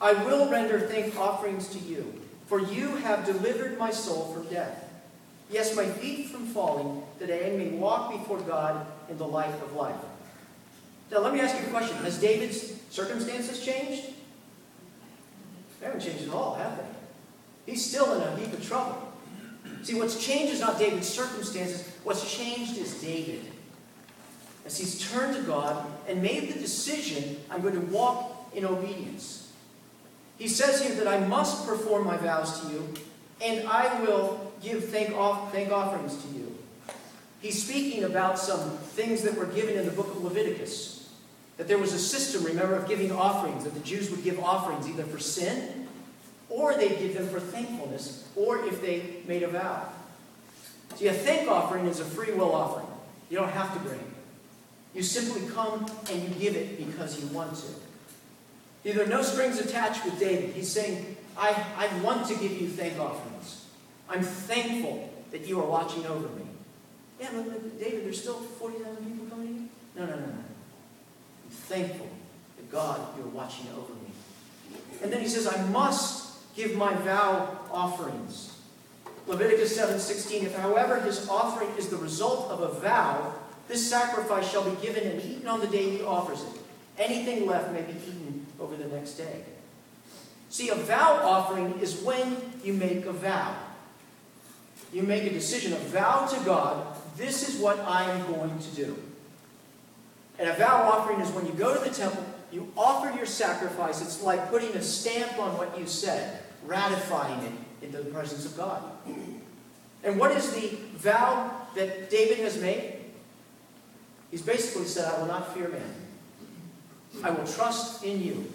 I 0.00 0.12
will 0.24 0.50
render 0.50 0.80
thank 0.80 1.16
offerings 1.18 1.68
to 1.68 1.78
you, 1.78 2.20
for 2.46 2.58
you 2.58 2.96
have 2.96 3.26
delivered 3.26 3.78
my 3.78 3.90
soul 3.90 4.32
from 4.32 4.46
death. 4.48 4.84
Yes, 5.50 5.76
my 5.76 5.84
feet 5.84 6.30
from 6.30 6.46
falling, 6.46 7.02
that 7.18 7.30
I 7.30 7.56
may 7.56 7.70
walk 7.70 8.12
before 8.12 8.40
God 8.40 8.86
in 9.08 9.18
the 9.18 9.26
light 9.26 9.52
of 9.62 9.74
life. 9.74 9.96
Now, 11.10 11.18
let 11.18 11.34
me 11.34 11.40
ask 11.40 11.60
you 11.60 11.66
a 11.66 11.70
question. 11.70 11.96
Has 11.98 12.20
David's 12.20 12.72
circumstances 12.90 13.64
changed? 13.64 14.14
They 15.80 15.86
haven't 15.86 16.00
changed 16.00 16.28
at 16.28 16.34
all, 16.34 16.54
have 16.54 16.76
they? 16.76 17.72
He's 17.72 17.84
still 17.84 18.14
in 18.14 18.22
a 18.22 18.36
heap 18.36 18.52
of 18.52 18.66
trouble. 18.66 19.12
See, 19.82 19.94
what's 19.94 20.24
changed 20.24 20.52
is 20.52 20.60
not 20.60 20.78
David's 20.78 21.08
circumstances. 21.08 21.90
What's 22.04 22.32
changed 22.32 22.78
is 22.78 23.00
David. 23.00 23.42
As 24.64 24.78
he's 24.78 25.10
turned 25.10 25.34
to 25.36 25.42
God 25.42 25.84
and 26.06 26.22
made 26.22 26.52
the 26.52 26.58
decision, 26.58 27.38
I'm 27.50 27.60
going 27.60 27.74
to 27.74 27.86
walk 27.92 28.50
in 28.54 28.64
obedience. 28.64 29.49
He 30.40 30.48
says 30.48 30.80
here 30.80 30.94
that 30.94 31.06
I 31.06 31.18
must 31.26 31.66
perform 31.66 32.06
my 32.06 32.16
vows 32.16 32.62
to 32.62 32.72
you, 32.72 32.88
and 33.42 33.68
I 33.68 34.00
will 34.00 34.50
give 34.62 34.88
thank, 34.88 35.14
off, 35.14 35.52
thank 35.52 35.70
offerings 35.70 36.16
to 36.24 36.28
you. 36.28 36.56
He's 37.42 37.62
speaking 37.62 38.04
about 38.04 38.38
some 38.38 38.70
things 38.78 39.20
that 39.24 39.36
were 39.36 39.44
given 39.44 39.76
in 39.76 39.84
the 39.84 39.92
book 39.92 40.06
of 40.06 40.24
Leviticus. 40.24 41.12
That 41.58 41.68
there 41.68 41.76
was 41.76 41.92
a 41.92 41.98
system, 41.98 42.42
remember, 42.42 42.74
of 42.74 42.88
giving 42.88 43.12
offerings, 43.12 43.64
that 43.64 43.74
the 43.74 43.80
Jews 43.80 44.10
would 44.10 44.24
give 44.24 44.40
offerings 44.40 44.88
either 44.88 45.04
for 45.04 45.18
sin, 45.18 45.86
or 46.48 46.74
they'd 46.74 46.98
give 46.98 47.18
them 47.18 47.28
for 47.28 47.38
thankfulness, 47.38 48.26
or 48.34 48.64
if 48.64 48.80
they 48.80 49.16
made 49.28 49.42
a 49.42 49.48
vow. 49.48 49.88
See, 50.96 51.08
a 51.08 51.12
thank 51.12 51.50
offering 51.50 51.84
is 51.84 52.00
a 52.00 52.04
free 52.06 52.32
will 52.32 52.54
offering. 52.54 52.86
You 53.28 53.36
don't 53.36 53.52
have 53.52 53.74
to 53.74 53.80
bring 53.80 54.00
it. 54.00 54.06
You 54.94 55.02
simply 55.02 55.46
come 55.50 55.84
and 56.10 56.22
you 56.22 56.30
give 56.40 56.56
it 56.56 56.78
because 56.78 57.22
you 57.22 57.28
want 57.28 57.54
to. 57.56 57.89
Either 58.84 59.06
no 59.06 59.22
strings 59.22 59.58
attached 59.58 60.04
with 60.04 60.18
David. 60.18 60.54
He's 60.54 60.70
saying, 60.70 61.16
I, 61.36 61.50
I 61.76 61.88
want 62.02 62.26
to 62.28 62.34
give 62.34 62.60
you 62.60 62.68
thank 62.68 62.98
offerings. 62.98 63.66
I'm 64.08 64.22
thankful 64.22 65.10
that 65.30 65.46
you 65.46 65.60
are 65.60 65.66
watching 65.66 66.06
over 66.06 66.28
me. 66.28 66.46
Yeah, 67.20 67.28
but 67.32 67.78
David, 67.78 68.04
there's 68.04 68.20
still 68.20 68.34
40,000 68.34 68.96
people 69.04 69.26
coming 69.26 69.48
in? 69.48 69.68
No, 69.94 70.06
no, 70.06 70.18
no, 70.18 70.26
no 70.26 70.32
I'm 70.32 71.50
thankful 71.50 72.08
that 72.56 72.70
God, 72.70 73.00
you're 73.16 73.26
watching 73.26 73.66
over 73.76 73.92
me. 73.92 74.10
And 75.02 75.12
then 75.12 75.20
he 75.20 75.28
says, 75.28 75.46
I 75.46 75.62
must 75.68 76.54
give 76.56 76.74
my 76.76 76.94
vow 76.94 77.58
offerings. 77.70 78.56
Leviticus 79.26 79.78
7:16, 79.78 80.44
if 80.44 80.56
however 80.56 80.98
his 80.98 81.28
offering 81.28 81.70
is 81.76 81.88
the 81.88 81.96
result 81.96 82.50
of 82.50 82.62
a 82.62 82.80
vow, 82.80 83.34
this 83.68 83.88
sacrifice 83.88 84.50
shall 84.50 84.68
be 84.68 84.74
given 84.84 85.06
and 85.06 85.22
eaten 85.22 85.46
on 85.46 85.60
the 85.60 85.68
day 85.68 85.90
he 85.90 86.02
offers 86.02 86.42
it. 86.42 86.60
Anything 86.98 87.46
left 87.46 87.72
may 87.72 87.82
be 87.82 87.92
eaten 87.92 88.39
over 88.60 88.76
the 88.76 88.86
next 88.86 89.12
day. 89.14 89.44
See, 90.50 90.68
a 90.68 90.74
vow 90.74 91.20
offering 91.22 91.78
is 91.80 92.02
when 92.02 92.36
you 92.62 92.72
make 92.72 93.06
a 93.06 93.12
vow. 93.12 93.56
You 94.92 95.02
make 95.02 95.24
a 95.24 95.30
decision, 95.30 95.72
a 95.72 95.76
vow 95.76 96.26
to 96.26 96.44
God, 96.44 96.86
this 97.16 97.48
is 97.48 97.60
what 97.60 97.78
I 97.80 98.10
am 98.10 98.32
going 98.32 98.58
to 98.58 98.70
do. 98.74 98.96
And 100.38 100.48
a 100.48 100.54
vow 100.54 100.90
offering 100.90 101.20
is 101.20 101.30
when 101.30 101.46
you 101.46 101.52
go 101.52 101.74
to 101.74 101.88
the 101.88 101.94
temple, 101.94 102.24
you 102.50 102.72
offer 102.76 103.14
your 103.16 103.26
sacrifice. 103.26 104.02
It's 104.02 104.22
like 104.22 104.50
putting 104.50 104.70
a 104.70 104.82
stamp 104.82 105.38
on 105.38 105.56
what 105.56 105.78
you 105.78 105.86
said, 105.86 106.42
ratifying 106.66 107.40
it 107.44 107.52
into 107.86 107.98
the 107.98 108.10
presence 108.10 108.44
of 108.44 108.56
God. 108.56 108.82
And 110.02 110.18
what 110.18 110.32
is 110.32 110.50
the 110.52 110.76
vow 110.96 111.66
that 111.76 112.10
David 112.10 112.38
has 112.38 112.60
made? 112.60 112.96
He's 114.30 114.42
basically 114.42 114.86
said, 114.86 115.12
I 115.12 115.18
will 115.20 115.26
not 115.26 115.54
fear 115.54 115.68
man. 115.68 115.94
I 117.22 117.30
will 117.30 117.46
trust 117.46 118.04
in 118.04 118.22
you. 118.22 118.52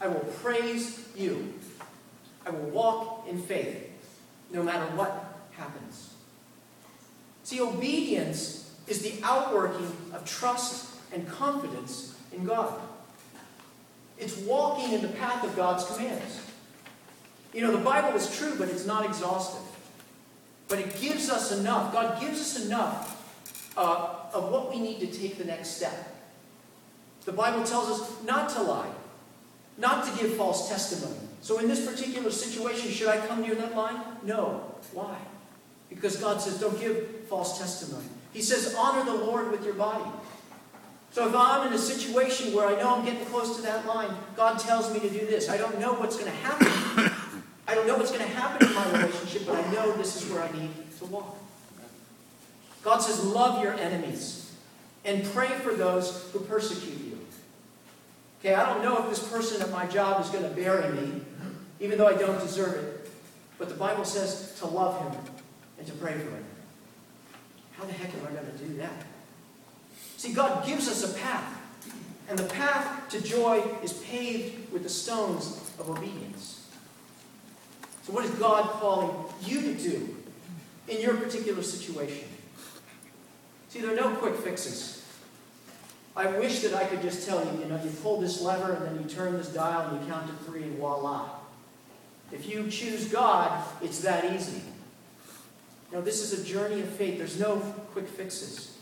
I 0.00 0.08
will 0.08 0.26
praise 0.42 1.08
you. 1.16 1.54
I 2.44 2.50
will 2.50 2.70
walk 2.70 3.26
in 3.28 3.40
faith 3.40 3.90
no 4.52 4.62
matter 4.62 4.84
what 4.96 5.40
happens. 5.52 6.14
See, 7.42 7.60
obedience 7.60 8.74
is 8.86 9.02
the 9.02 9.14
outworking 9.24 9.90
of 10.12 10.24
trust 10.24 10.94
and 11.12 11.26
confidence 11.28 12.16
in 12.32 12.44
God. 12.44 12.72
It's 14.18 14.36
walking 14.38 14.92
in 14.92 15.02
the 15.02 15.08
path 15.08 15.44
of 15.44 15.54
God's 15.56 15.84
commands. 15.84 16.40
You 17.52 17.62
know, 17.62 17.72
the 17.72 17.84
Bible 17.84 18.16
is 18.16 18.36
true, 18.36 18.54
but 18.58 18.68
it's 18.68 18.86
not 18.86 19.04
exhaustive. 19.04 19.62
But 20.68 20.78
it 20.78 21.00
gives 21.00 21.30
us 21.30 21.58
enough. 21.58 21.92
God 21.92 22.20
gives 22.20 22.40
us 22.40 22.66
enough 22.66 23.72
uh, 23.76 24.16
of 24.32 24.50
what 24.50 24.70
we 24.70 24.80
need 24.80 25.00
to 25.00 25.06
take 25.06 25.38
the 25.38 25.44
next 25.44 25.70
step. 25.70 26.15
The 27.26 27.32
Bible 27.32 27.64
tells 27.64 27.90
us 27.90 28.22
not 28.24 28.48
to 28.50 28.62
lie, 28.62 28.90
not 29.76 30.06
to 30.06 30.22
give 30.22 30.36
false 30.36 30.68
testimony. 30.70 31.18
So 31.42 31.58
in 31.58 31.68
this 31.68 31.84
particular 31.84 32.30
situation, 32.30 32.90
should 32.90 33.08
I 33.08 33.18
come 33.18 33.42
near 33.42 33.54
that 33.56 33.76
line? 33.76 34.00
No. 34.22 34.74
Why? 34.92 35.16
Because 35.90 36.16
God 36.16 36.40
says, 36.40 36.58
don't 36.58 36.78
give 36.80 37.26
false 37.28 37.58
testimony. 37.58 38.06
He 38.32 38.42
says, 38.42 38.74
honor 38.78 39.04
the 39.04 39.14
Lord 39.14 39.50
with 39.50 39.64
your 39.64 39.74
body. 39.74 40.04
So 41.12 41.28
if 41.28 41.34
I'm 41.34 41.66
in 41.66 41.72
a 41.72 41.78
situation 41.78 42.52
where 42.54 42.66
I 42.66 42.80
know 42.80 42.94
I'm 42.94 43.04
getting 43.04 43.24
close 43.26 43.56
to 43.56 43.62
that 43.62 43.86
line, 43.86 44.10
God 44.36 44.58
tells 44.58 44.92
me 44.92 45.00
to 45.00 45.08
do 45.08 45.26
this. 45.26 45.48
I 45.48 45.56
don't 45.56 45.80
know 45.80 45.94
what's 45.94 46.16
going 46.16 46.30
to 46.30 46.38
happen. 46.38 47.12
I 47.68 47.74
don't 47.74 47.86
know 47.86 47.96
what's 47.96 48.12
going 48.12 48.24
to 48.24 48.34
happen 48.36 48.68
in 48.68 48.74
my 48.74 48.90
relationship, 48.92 49.46
but 49.46 49.56
I 49.56 49.72
know 49.72 49.92
this 49.96 50.22
is 50.22 50.30
where 50.30 50.42
I 50.42 50.52
need 50.52 50.70
to 50.98 51.04
walk. 51.06 51.36
God 52.84 52.98
says, 52.98 53.24
love 53.24 53.62
your 53.62 53.74
enemies 53.74 54.54
and 55.04 55.24
pray 55.32 55.48
for 55.48 55.72
those 55.72 56.28
who 56.32 56.40
persecute 56.40 56.98
you. 56.98 57.05
Okay, 58.46 58.54
I 58.54 58.72
don't 58.72 58.84
know 58.84 59.02
if 59.02 59.10
this 59.10 59.28
person 59.28 59.60
at 59.60 59.72
my 59.72 59.86
job 59.86 60.24
is 60.24 60.30
going 60.30 60.44
to 60.44 60.50
bury 60.50 60.88
me, 60.92 61.20
even 61.80 61.98
though 61.98 62.06
I 62.06 62.14
don't 62.14 62.38
deserve 62.38 62.74
it. 62.74 63.10
But 63.58 63.68
the 63.68 63.74
Bible 63.74 64.04
says 64.04 64.54
to 64.60 64.66
love 64.66 65.00
him 65.00 65.20
and 65.78 65.86
to 65.88 65.92
pray 65.94 66.12
for 66.12 66.30
him. 66.30 66.44
How 67.72 67.86
the 67.86 67.92
heck 67.92 68.14
am 68.14 68.20
I 68.24 68.30
going 68.30 68.46
to 68.46 68.64
do 68.64 68.76
that? 68.76 69.04
See, 70.16 70.32
God 70.32 70.64
gives 70.64 70.86
us 70.86 71.12
a 71.12 71.18
path. 71.18 71.60
And 72.28 72.38
the 72.38 72.44
path 72.44 73.08
to 73.08 73.20
joy 73.20 73.64
is 73.82 73.94
paved 73.94 74.72
with 74.72 74.84
the 74.84 74.88
stones 74.90 75.72
of 75.80 75.90
obedience. 75.90 76.70
So, 78.04 78.12
what 78.12 78.24
is 78.24 78.30
God 78.32 78.70
calling 78.74 79.10
you 79.42 79.60
to 79.60 79.74
do 79.74 80.16
in 80.86 81.00
your 81.00 81.16
particular 81.16 81.64
situation? 81.64 82.28
See, 83.70 83.80
there 83.80 83.92
are 83.92 83.96
no 83.96 84.14
quick 84.14 84.36
fixes. 84.36 84.95
I 86.16 86.26
wish 86.38 86.60
that 86.60 86.72
I 86.72 86.84
could 86.84 87.02
just 87.02 87.28
tell 87.28 87.44
you, 87.44 87.60
you 87.60 87.66
know, 87.66 87.78
you 87.82 87.90
pull 88.02 88.20
this 88.20 88.40
lever 88.40 88.72
and 88.72 88.86
then 88.86 89.02
you 89.02 89.08
turn 89.08 89.36
this 89.36 89.48
dial 89.48 89.90
and 89.90 90.00
you 90.00 90.10
count 90.10 90.26
to 90.26 90.44
three 90.44 90.62
and 90.62 90.78
voila. 90.78 91.28
If 92.32 92.48
you 92.48 92.68
choose 92.70 93.08
God, 93.08 93.62
it's 93.82 94.00
that 94.00 94.34
easy. 94.34 94.62
No, 95.92 96.00
this 96.00 96.20
is 96.20 96.40
a 96.40 96.44
journey 96.44 96.80
of 96.80 96.88
faith. 96.88 97.18
There's 97.18 97.38
no 97.38 97.58
quick 97.92 98.08
fixes. 98.08 98.76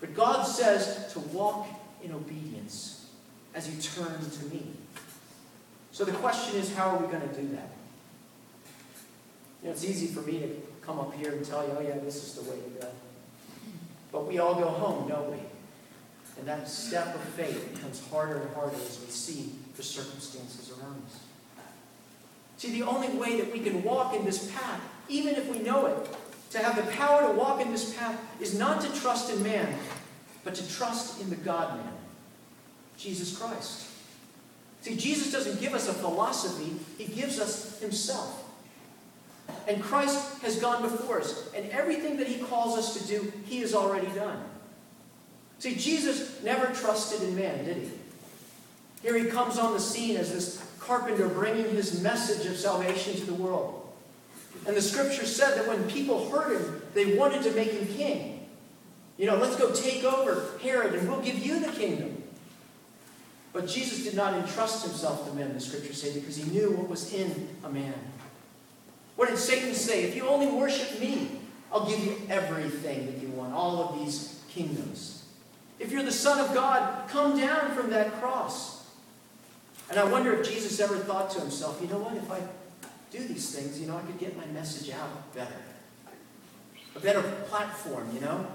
But 0.00 0.14
God 0.14 0.42
says 0.42 1.12
to 1.12 1.20
walk 1.20 1.68
in 2.02 2.12
obedience 2.12 3.06
as 3.54 3.68
you 3.68 3.80
turn 3.80 4.18
to 4.18 4.44
me. 4.46 4.66
So 5.92 6.04
the 6.04 6.12
question 6.12 6.58
is, 6.58 6.74
how 6.74 6.90
are 6.90 6.98
we 6.98 7.06
going 7.06 7.28
to 7.28 7.34
do 7.34 7.48
that? 7.54 7.70
You 9.62 9.68
know, 9.68 9.70
it's 9.70 9.84
easy 9.84 10.08
for 10.08 10.20
me 10.22 10.40
to 10.40 10.48
come 10.82 10.98
up 10.98 11.14
here 11.14 11.32
and 11.32 11.44
tell 11.44 11.64
you, 11.66 11.74
oh 11.78 11.80
yeah, 11.80 11.98
this 11.98 12.16
is 12.16 12.34
the 12.34 12.50
way 12.50 12.56
to 12.56 12.80
go. 12.80 12.88
But 14.10 14.26
we 14.26 14.38
all 14.38 14.54
go 14.54 14.68
home, 14.68 15.08
don't 15.08 15.30
we? 15.30 15.38
And 16.38 16.48
that 16.48 16.68
step 16.68 17.14
of 17.14 17.20
faith 17.20 17.74
becomes 17.74 18.06
harder 18.08 18.40
and 18.40 18.54
harder 18.54 18.76
as 18.76 19.00
we 19.00 19.10
see 19.10 19.52
the 19.76 19.82
circumstances 19.82 20.72
around 20.72 21.02
us. 21.06 21.20
See, 22.56 22.78
the 22.78 22.86
only 22.86 23.08
way 23.08 23.40
that 23.40 23.52
we 23.52 23.60
can 23.60 23.82
walk 23.82 24.14
in 24.14 24.24
this 24.24 24.50
path, 24.52 24.80
even 25.08 25.34
if 25.34 25.48
we 25.48 25.60
know 25.60 25.86
it, 25.86 26.08
to 26.50 26.58
have 26.58 26.76
the 26.76 26.90
power 26.92 27.28
to 27.28 27.34
walk 27.34 27.60
in 27.60 27.70
this 27.70 27.94
path, 27.96 28.18
is 28.40 28.58
not 28.58 28.80
to 28.80 29.00
trust 29.00 29.32
in 29.32 29.42
man, 29.42 29.76
but 30.44 30.54
to 30.54 30.74
trust 30.74 31.20
in 31.20 31.30
the 31.30 31.36
God 31.36 31.76
man, 31.76 31.92
Jesus 32.96 33.36
Christ. 33.36 33.88
See, 34.82 34.96
Jesus 34.96 35.32
doesn't 35.32 35.60
give 35.60 35.74
us 35.74 35.88
a 35.88 35.94
philosophy, 35.94 36.76
he 36.98 37.06
gives 37.12 37.40
us 37.40 37.80
himself. 37.80 38.42
And 39.66 39.82
Christ 39.82 40.42
has 40.42 40.58
gone 40.60 40.82
before 40.82 41.20
us, 41.20 41.50
and 41.54 41.68
everything 41.70 42.18
that 42.18 42.26
he 42.26 42.42
calls 42.44 42.78
us 42.78 43.00
to 43.00 43.06
do, 43.08 43.32
he 43.46 43.60
has 43.60 43.74
already 43.74 44.08
done. 44.08 44.42
See, 45.58 45.74
Jesus 45.76 46.42
never 46.42 46.72
trusted 46.74 47.22
in 47.22 47.36
man, 47.36 47.64
did 47.64 47.76
he? 47.76 47.90
Here 49.02 49.16
he 49.16 49.30
comes 49.30 49.58
on 49.58 49.72
the 49.72 49.80
scene 49.80 50.16
as 50.16 50.32
this 50.32 50.66
carpenter 50.78 51.28
bringing 51.28 51.70
his 51.70 52.02
message 52.02 52.46
of 52.46 52.56
salvation 52.56 53.14
to 53.14 53.24
the 53.24 53.34
world. 53.34 53.80
And 54.66 54.76
the 54.76 54.82
scripture 54.82 55.26
said 55.26 55.58
that 55.58 55.68
when 55.68 55.88
people 55.90 56.30
heard 56.30 56.60
him, 56.60 56.82
they 56.94 57.16
wanted 57.16 57.42
to 57.42 57.50
make 57.52 57.72
him 57.72 57.86
king. 57.86 58.46
You 59.16 59.26
know, 59.26 59.36
let's 59.36 59.56
go 59.56 59.72
take 59.72 60.04
over 60.04 60.58
Herod 60.62 60.94
and 60.94 61.08
we'll 61.08 61.20
give 61.20 61.38
you 61.38 61.60
the 61.60 61.72
kingdom. 61.72 62.22
But 63.52 63.68
Jesus 63.68 64.04
did 64.04 64.14
not 64.14 64.34
entrust 64.34 64.84
himself 64.84 65.28
to 65.28 65.34
men, 65.34 65.54
the 65.54 65.60
scriptures 65.60 66.02
say, 66.02 66.12
because 66.12 66.36
he 66.36 66.50
knew 66.50 66.72
what 66.72 66.88
was 66.88 67.12
in 67.12 67.48
a 67.62 67.70
man. 67.70 67.94
What 69.16 69.28
did 69.28 69.38
Satan 69.38 69.74
say? 69.74 70.02
If 70.04 70.16
you 70.16 70.26
only 70.26 70.48
worship 70.48 71.00
me, 71.00 71.30
I'll 71.72 71.86
give 71.86 72.04
you 72.04 72.16
everything 72.28 73.06
that 73.06 73.18
you 73.18 73.28
want, 73.28 73.52
all 73.52 73.78
of 73.78 74.00
these 74.00 74.42
kingdoms. 74.48 75.23
If 75.84 75.92
you're 75.92 76.02
the 76.02 76.10
Son 76.10 76.40
of 76.40 76.54
God, 76.54 77.06
come 77.10 77.38
down 77.38 77.72
from 77.72 77.90
that 77.90 78.10
cross. 78.14 78.86
And 79.90 80.00
I 80.00 80.04
wonder 80.04 80.32
if 80.32 80.48
Jesus 80.48 80.80
ever 80.80 80.96
thought 80.96 81.30
to 81.32 81.40
himself, 81.40 81.78
you 81.82 81.88
know 81.88 81.98
what, 81.98 82.16
if 82.16 82.30
I 82.30 82.40
do 83.10 83.22
these 83.22 83.54
things, 83.54 83.78
you 83.78 83.86
know, 83.86 83.98
I 83.98 84.00
could 84.00 84.18
get 84.18 84.34
my 84.34 84.46
message 84.46 84.90
out 84.94 85.34
better. 85.34 85.52
A 86.96 87.00
better 87.00 87.20
platform, 87.48 88.08
you 88.14 88.20
know? 88.22 88.46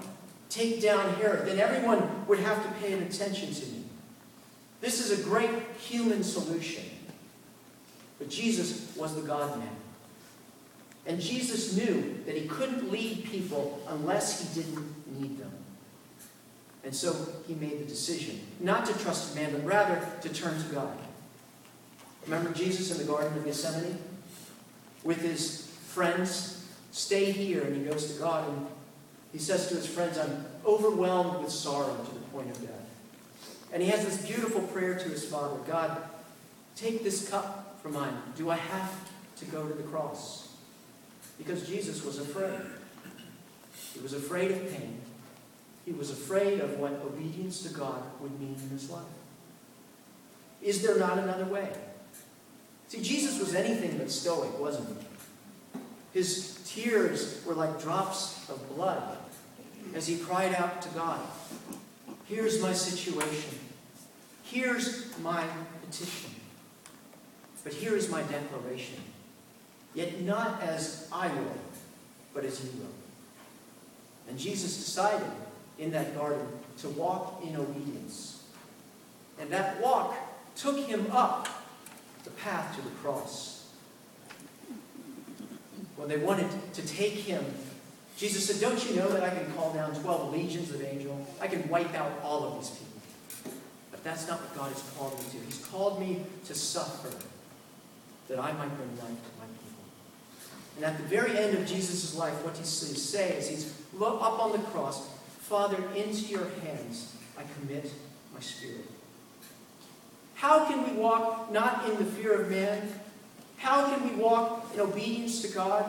Take 0.48 0.82
down 0.82 1.14
Herod. 1.14 1.46
Then 1.46 1.60
everyone 1.60 2.26
would 2.26 2.40
have 2.40 2.64
to 2.64 2.80
pay 2.80 2.94
attention 2.94 3.54
to 3.54 3.66
me. 3.66 3.84
This 4.80 4.98
is 4.98 5.20
a 5.20 5.22
great 5.22 5.50
human 5.78 6.24
solution. 6.24 6.82
But 8.18 8.28
Jesus 8.28 8.92
was 8.96 9.14
the 9.14 9.22
God 9.22 9.56
man. 9.56 9.76
And 11.06 11.20
Jesus 11.20 11.76
knew 11.76 12.22
that 12.26 12.36
he 12.36 12.48
couldn't 12.48 12.90
lead 12.90 13.24
people 13.26 13.80
unless 13.86 14.40
he 14.40 14.62
didn't 14.62 15.20
need 15.20 15.38
them. 15.38 15.49
And 16.82 16.94
so 16.94 17.14
he 17.46 17.54
made 17.54 17.78
the 17.80 17.84
decision 17.84 18.40
not 18.58 18.86
to 18.86 18.98
trust 18.98 19.34
man, 19.34 19.52
but 19.52 19.64
rather 19.64 20.06
to 20.22 20.28
turn 20.30 20.62
to 20.62 20.68
God. 20.74 20.96
Remember 22.24 22.52
Jesus 22.52 22.90
in 22.90 22.98
the 22.98 23.12
Garden 23.12 23.36
of 23.36 23.44
Gethsemane? 23.44 23.98
With 25.04 25.20
his 25.20 25.66
friends, 25.88 26.66
stay 26.90 27.30
here. 27.32 27.62
And 27.62 27.76
he 27.76 27.82
goes 27.82 28.12
to 28.12 28.18
God 28.18 28.48
and 28.48 28.66
he 29.32 29.38
says 29.38 29.68
to 29.68 29.74
his 29.74 29.86
friends, 29.86 30.18
I'm 30.18 30.44
overwhelmed 30.66 31.42
with 31.42 31.52
sorrow 31.52 31.96
to 31.96 32.14
the 32.14 32.20
point 32.32 32.50
of 32.50 32.60
death. 32.60 32.80
And 33.72 33.82
he 33.82 33.88
has 33.90 34.04
this 34.04 34.26
beautiful 34.26 34.62
prayer 34.62 34.98
to 34.98 35.08
his 35.08 35.24
Father 35.24 35.56
God, 35.66 36.02
take 36.76 37.04
this 37.04 37.28
cup 37.28 37.80
from 37.80 37.92
mine. 37.92 38.14
Do 38.36 38.50
I 38.50 38.56
have 38.56 38.92
to 39.38 39.44
go 39.46 39.66
to 39.66 39.74
the 39.74 39.84
cross? 39.84 40.54
Because 41.38 41.66
Jesus 41.66 42.04
was 42.04 42.18
afraid. 42.18 42.60
He 43.94 44.00
was 44.00 44.12
afraid 44.12 44.50
of 44.50 44.70
pain. 44.72 44.99
He 45.84 45.92
was 45.92 46.10
afraid 46.10 46.60
of 46.60 46.78
what 46.78 46.92
obedience 46.92 47.62
to 47.62 47.70
God 47.70 48.02
would 48.20 48.38
mean 48.40 48.56
in 48.62 48.68
his 48.70 48.90
life. 48.90 49.02
Is 50.62 50.82
there 50.82 50.98
not 50.98 51.18
another 51.18 51.46
way? 51.46 51.70
See, 52.88 53.02
Jesus 53.02 53.38
was 53.38 53.54
anything 53.54 53.96
but 53.98 54.10
stoic, 54.10 54.58
wasn't 54.58 54.88
he? 54.88 55.80
His 56.12 56.60
tears 56.66 57.42
were 57.46 57.54
like 57.54 57.80
drops 57.80 58.48
of 58.50 58.68
blood 58.74 59.16
as 59.94 60.06
he 60.06 60.18
cried 60.18 60.54
out 60.54 60.82
to 60.82 60.88
God, 60.90 61.20
Here's 62.24 62.62
my 62.62 62.72
situation. 62.72 63.58
Here's 64.44 65.18
my 65.18 65.44
petition. 65.84 66.30
But 67.64 67.72
here 67.72 67.96
is 67.96 68.08
my 68.08 68.22
declaration. 68.22 69.00
Yet 69.94 70.20
not 70.20 70.62
as 70.62 71.08
I 71.12 71.26
will, 71.26 71.58
but 72.32 72.44
as 72.44 72.64
you 72.64 72.70
will. 72.78 72.86
And 74.28 74.38
Jesus 74.38 74.76
decided 74.76 75.26
in 75.80 75.90
that 75.92 76.14
garden 76.14 76.46
to 76.78 76.88
walk 76.90 77.42
in 77.42 77.56
obedience. 77.56 78.44
And 79.40 79.50
that 79.50 79.80
walk 79.80 80.14
took 80.54 80.78
him 80.78 81.06
up 81.10 81.48
the 82.22 82.30
path 82.30 82.76
to 82.76 82.82
the 82.82 82.90
cross. 82.96 83.66
When 85.96 86.08
they 86.08 86.18
wanted 86.18 86.48
to 86.74 86.86
take 86.86 87.14
him, 87.14 87.44
Jesus 88.16 88.46
said, 88.46 88.60
Don't 88.60 88.86
you 88.88 88.96
know 88.96 89.08
that 89.08 89.22
I 89.22 89.30
can 89.30 89.50
call 89.52 89.72
down 89.72 89.94
12 89.94 90.32
legions 90.32 90.70
of 90.70 90.82
angels? 90.82 91.26
I 91.40 91.48
can 91.48 91.66
wipe 91.68 91.94
out 91.94 92.12
all 92.22 92.44
of 92.44 92.60
these 92.60 92.70
people. 92.70 92.86
But 93.90 94.04
that's 94.04 94.28
not 94.28 94.40
what 94.40 94.54
God 94.54 94.72
has 94.72 94.82
called 94.96 95.18
me 95.18 95.24
to. 95.30 95.46
He's 95.46 95.66
called 95.66 95.98
me 95.98 96.24
to 96.44 96.54
suffer 96.54 97.16
that 98.28 98.38
I 98.38 98.52
might 98.52 98.76
bring 98.76 98.90
life 98.90 99.08
to 99.08 99.40
my 99.40 99.46
people. 99.46 99.80
And 100.76 100.84
at 100.84 100.98
the 100.98 101.04
very 101.04 101.36
end 101.36 101.56
of 101.56 101.66
Jesus' 101.66 102.14
life, 102.14 102.44
what 102.44 102.56
he 102.56 102.64
says, 102.64 103.48
is 103.48 103.48
he's 103.48 103.74
up 104.00 104.40
on 104.40 104.52
the 104.52 104.58
cross, 104.58 105.08
Father, 105.50 105.82
into 105.96 106.26
your 106.26 106.46
hands 106.62 107.16
I 107.36 107.42
commit 107.58 107.90
my 108.32 108.38
spirit. 108.38 108.88
How 110.36 110.66
can 110.66 110.84
we 110.88 110.92
walk 110.92 111.50
not 111.50 111.88
in 111.88 111.96
the 111.96 112.04
fear 112.04 112.40
of 112.40 112.48
man? 112.48 112.88
How 113.56 113.88
can 113.88 114.08
we 114.08 114.14
walk 114.14 114.70
in 114.72 114.78
obedience 114.78 115.42
to 115.42 115.48
God? 115.48 115.84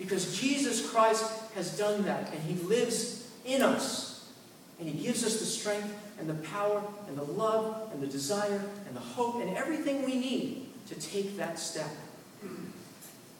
Because 0.00 0.36
Jesus 0.36 0.90
Christ 0.90 1.32
has 1.54 1.78
done 1.78 2.06
that, 2.06 2.32
and 2.32 2.42
He 2.42 2.60
lives 2.64 3.30
in 3.44 3.62
us. 3.62 4.32
And 4.80 4.88
He 4.88 5.00
gives 5.00 5.24
us 5.24 5.38
the 5.38 5.46
strength 5.46 5.96
and 6.18 6.28
the 6.28 6.34
power 6.34 6.82
and 7.06 7.16
the 7.16 7.22
love 7.22 7.92
and 7.92 8.02
the 8.02 8.08
desire 8.08 8.64
and 8.88 8.96
the 8.96 9.00
hope 9.00 9.40
and 9.42 9.56
everything 9.56 10.04
we 10.04 10.16
need 10.16 10.66
to 10.88 10.96
take 10.96 11.36
that 11.36 11.60
step. 11.60 11.90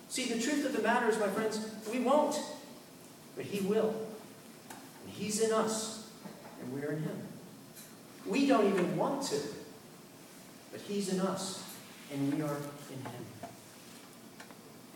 See, 0.08 0.26
the 0.26 0.40
truth 0.40 0.64
of 0.64 0.72
the 0.72 0.82
matter 0.82 1.08
is, 1.08 1.18
my 1.18 1.26
friends, 1.26 1.68
we 1.92 1.98
won't, 1.98 2.40
but 3.34 3.44
He 3.44 3.58
will. 3.66 4.05
And 5.06 5.14
He's 5.14 5.40
in 5.40 5.52
us, 5.52 6.08
and 6.60 6.72
we're 6.72 6.90
in 6.90 7.02
Him. 7.02 7.16
We 8.26 8.48
don't 8.48 8.66
even 8.66 8.96
want 8.96 9.22
to, 9.28 9.36
but 10.72 10.80
He's 10.80 11.12
in 11.12 11.20
us, 11.20 11.62
and 12.12 12.34
we 12.34 12.42
are 12.42 12.56
in 12.90 13.00
Him. 13.10 13.24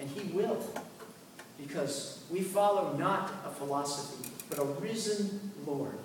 And 0.01 0.11
He 0.11 0.33
will, 0.33 0.66
because 1.64 2.25
we 2.29 2.40
follow 2.40 2.96
not 2.96 3.33
a 3.46 3.51
philosophy, 3.51 4.29
but 4.49 4.59
a 4.59 4.64
risen 4.64 5.53
Lord 5.64 5.99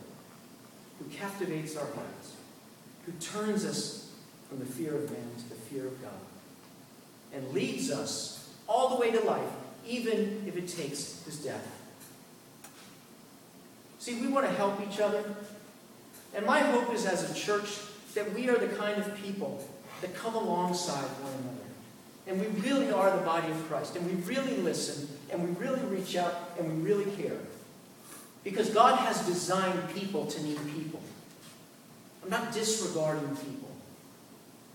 who 0.99 1.05
captivates 1.05 1.75
our 1.75 1.87
hearts, 1.87 2.35
who 3.07 3.11
turns 3.13 3.65
us 3.65 4.11
from 4.47 4.59
the 4.59 4.65
fear 4.65 4.95
of 4.95 5.09
man 5.09 5.31
to 5.39 5.49
the 5.49 5.55
fear 5.55 5.87
of 5.87 5.99
God, 5.99 6.11
and 7.33 7.51
leads 7.53 7.89
us 7.89 8.53
all 8.67 8.89
the 8.89 9.01
way 9.01 9.09
to 9.09 9.19
life, 9.21 9.49
even 9.87 10.43
if 10.45 10.55
it 10.55 10.67
takes 10.67 11.23
his 11.25 11.43
death. 11.43 11.74
See, 14.05 14.21
we 14.21 14.27
want 14.27 14.45
to 14.45 14.53
help 14.53 14.79
each 14.87 14.99
other. 14.99 15.23
And 16.35 16.45
my 16.45 16.59
hope 16.59 16.93
is 16.93 17.07
as 17.07 17.27
a 17.27 17.33
church 17.33 17.79
that 18.13 18.35
we 18.35 18.47
are 18.49 18.55
the 18.55 18.67
kind 18.67 19.01
of 19.01 19.15
people 19.17 19.67
that 20.01 20.13
come 20.13 20.35
alongside 20.35 21.07
one 21.23 21.33
another. 21.33 21.65
And 22.27 22.39
we 22.39 22.61
really 22.61 22.91
are 22.91 23.09
the 23.17 23.23
body 23.23 23.51
of 23.51 23.57
Christ. 23.67 23.95
And 23.95 24.05
we 24.05 24.13
really 24.31 24.57
listen. 24.57 25.09
And 25.31 25.41
we 25.41 25.65
really 25.65 25.81
reach 25.85 26.15
out. 26.15 26.35
And 26.59 26.83
we 26.83 26.87
really 26.87 27.09
care. 27.15 27.39
Because 28.43 28.69
God 28.69 28.99
has 28.99 29.25
designed 29.25 29.89
people 29.95 30.27
to 30.27 30.43
need 30.43 30.59
people. 30.75 31.01
I'm 32.23 32.29
not 32.29 32.53
disregarding 32.53 33.35
people. 33.37 33.71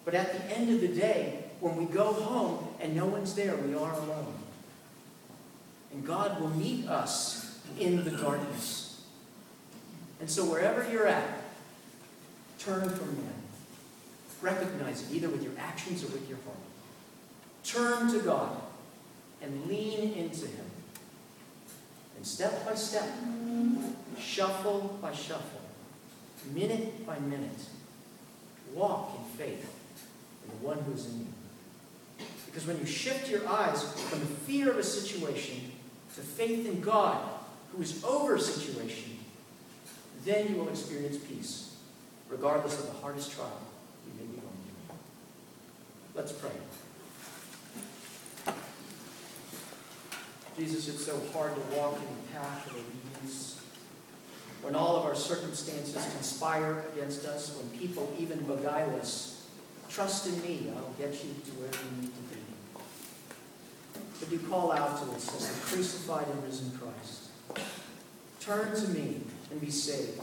But 0.04 0.14
at 0.14 0.32
the 0.32 0.58
end 0.58 0.70
of 0.74 0.80
the 0.80 0.88
day, 0.88 1.44
when 1.60 1.76
we 1.76 1.84
go 1.84 2.12
home 2.12 2.66
and 2.80 2.96
no 2.96 3.06
one's 3.06 3.34
there, 3.36 3.54
we 3.54 3.76
are 3.76 3.92
alone. 3.92 4.34
And 5.92 6.04
God 6.04 6.40
will 6.40 6.50
meet 6.50 6.88
us 6.88 7.60
in 7.78 8.02
the 8.02 8.10
darkness. 8.10 8.89
And 10.20 10.30
so 10.30 10.44
wherever 10.44 10.88
you're 10.90 11.06
at, 11.06 11.40
Turn 12.60 12.90
from 12.90 13.16
man. 13.16 13.32
Recognize 14.42 15.02
it 15.02 15.14
either 15.14 15.30
with 15.30 15.42
your 15.42 15.52
actions 15.58 16.04
or 16.04 16.08
with 16.08 16.28
your 16.28 16.38
heart. 16.44 16.58
Turn 17.64 18.12
to 18.12 18.18
God 18.20 18.54
and 19.42 19.66
lean 19.66 20.12
into 20.12 20.46
Him. 20.46 20.66
And 22.16 22.26
step 22.26 22.66
by 22.66 22.74
step, 22.74 23.08
shuffle 24.18 24.98
by 25.00 25.12
shuffle, 25.12 25.62
minute 26.52 27.06
by 27.06 27.18
minute, 27.18 27.64
walk 28.74 29.16
in 29.16 29.24
faith 29.38 29.74
in 30.44 30.50
the 30.50 30.66
one 30.66 30.78
who's 30.80 31.06
in 31.06 31.20
you. 31.20 32.26
Because 32.44 32.66
when 32.66 32.78
you 32.78 32.84
shift 32.84 33.30
your 33.30 33.48
eyes 33.48 33.82
from 34.10 34.20
the 34.20 34.26
fear 34.26 34.70
of 34.70 34.76
a 34.76 34.82
situation 34.82 35.72
to 36.14 36.20
faith 36.20 36.66
in 36.66 36.82
God, 36.82 37.26
who 37.72 37.80
is 37.80 38.04
over 38.04 38.34
a 38.34 38.40
situation, 38.40 39.19
then 40.24 40.48
you 40.48 40.56
will 40.56 40.68
experience 40.68 41.16
peace, 41.18 41.76
regardless 42.28 42.78
of 42.78 42.86
the 42.86 42.98
hardest 43.00 43.32
trial 43.32 43.60
you 44.06 44.12
may 44.20 44.26
be 44.26 44.40
going 44.40 44.54
through. 44.86 44.96
Let's 46.14 46.32
pray. 46.32 46.50
Jesus, 50.56 50.88
it's 50.88 51.06
so 51.06 51.18
hard 51.32 51.54
to 51.54 51.60
walk 51.76 51.96
in 51.96 52.02
the 52.02 52.38
path 52.38 52.66
of 52.66 52.74
obedience 52.74 53.62
when 54.62 54.74
all 54.74 54.96
of 54.96 55.06
our 55.06 55.14
circumstances 55.14 55.94
conspire 56.14 56.84
against 56.92 57.24
us, 57.24 57.56
when 57.56 57.78
people 57.78 58.12
even 58.18 58.40
beguile 58.40 58.94
us. 58.96 59.46
Trust 59.88 60.26
in 60.26 60.42
me, 60.42 60.70
I'll 60.76 60.92
get 60.98 61.12
you 61.24 61.30
to 61.44 61.50
where 61.52 61.70
you 61.70 62.02
need 62.02 62.14
to 62.14 62.22
be. 62.34 62.40
But 64.20 64.30
you 64.30 64.38
call 64.50 64.70
out 64.70 65.02
to 65.02 65.12
us 65.12 65.34
as 65.34 65.48
the 65.48 65.60
crucified 65.66 66.26
and 66.28 66.44
risen 66.44 66.78
Christ. 66.78 67.30
Turn 68.40 68.74
to 68.74 68.88
me 68.88 69.22
and 69.50 69.60
be 69.60 69.70
saved. 69.70 70.20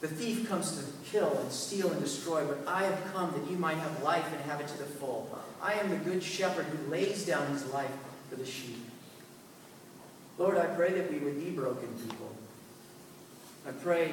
The 0.00 0.08
thief 0.08 0.48
comes 0.48 0.76
to 0.76 0.84
kill 1.10 1.38
and 1.38 1.50
steal 1.50 1.90
and 1.90 2.00
destroy, 2.00 2.44
but 2.44 2.58
I 2.66 2.82
have 2.82 3.14
come 3.14 3.32
that 3.32 3.50
you 3.50 3.56
might 3.56 3.78
have 3.78 4.02
life 4.02 4.26
and 4.32 4.50
have 4.50 4.60
it 4.60 4.68
to 4.68 4.78
the 4.78 4.84
full. 4.84 5.38
I 5.62 5.74
am 5.74 5.88
the 5.88 5.96
good 5.96 6.22
shepherd 6.22 6.66
who 6.66 6.90
lays 6.90 7.24
down 7.24 7.46
his 7.48 7.64
life 7.72 7.90
for 8.28 8.36
the 8.36 8.44
sheep. 8.44 8.84
Lord, 10.36 10.58
I 10.58 10.66
pray 10.66 10.92
that 10.92 11.10
we 11.10 11.18
would 11.18 11.42
be 11.42 11.50
broken 11.50 11.88
people. 12.06 12.36
I 13.66 13.70
pray 13.70 14.12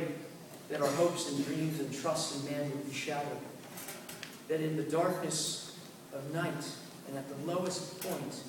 that 0.69 0.82
our 0.82 0.88
hopes 0.88 1.30
and 1.30 1.45
dreams 1.45 1.80
and 1.80 1.93
trust 1.93 2.38
in 2.38 2.51
man 2.51 2.69
would 2.69 2.88
be 2.88 2.93
shattered. 2.95 3.39
That 4.47 4.62
in 4.62 4.77
the 4.77 4.84
darkness 4.84 5.77
of 6.13 6.34
night 6.34 6.63
and 7.08 7.17
at 7.17 7.27
the 7.27 7.51
lowest 7.51 7.99
point, 7.99 8.43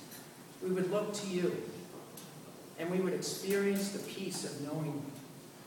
we 0.63 0.71
would 0.71 0.93
look 0.93 1.13
to 1.15 1.27
you 1.27 1.57
and 2.79 2.91
we 2.91 3.01
would 3.01 3.13
experience 3.13 3.91
the 3.91 3.99
peace 4.01 4.45
of 4.45 4.61
knowing 4.63 5.03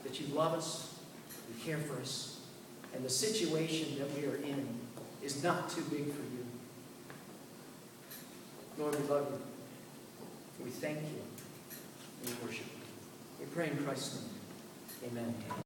that 0.04 0.20
you 0.20 0.28
love 0.28 0.54
us, 0.54 0.94
you 1.50 1.64
care 1.64 1.82
for 1.82 2.00
us, 2.02 2.40
and 2.94 3.04
the 3.04 3.10
situation 3.10 3.98
that 4.00 4.12
we 4.18 4.28
are 4.28 4.38
in 4.38 4.68
is 5.24 5.44
not 5.44 5.70
too 5.70 5.82
big 5.84 6.06
for 6.06 6.22
you. 6.22 6.46
Lord, 8.78 9.00
we 9.00 9.08
love 9.08 9.28
you. 9.32 10.66
We 10.66 10.72
thank 10.72 11.00
you. 11.00 11.22
We 12.26 12.46
worship 12.46 12.66
you. 12.66 13.46
We 13.46 13.46
pray 13.54 13.70
in 13.70 13.78
Christ's 13.78 14.22
name. 15.02 15.12
Amen. 15.12 15.62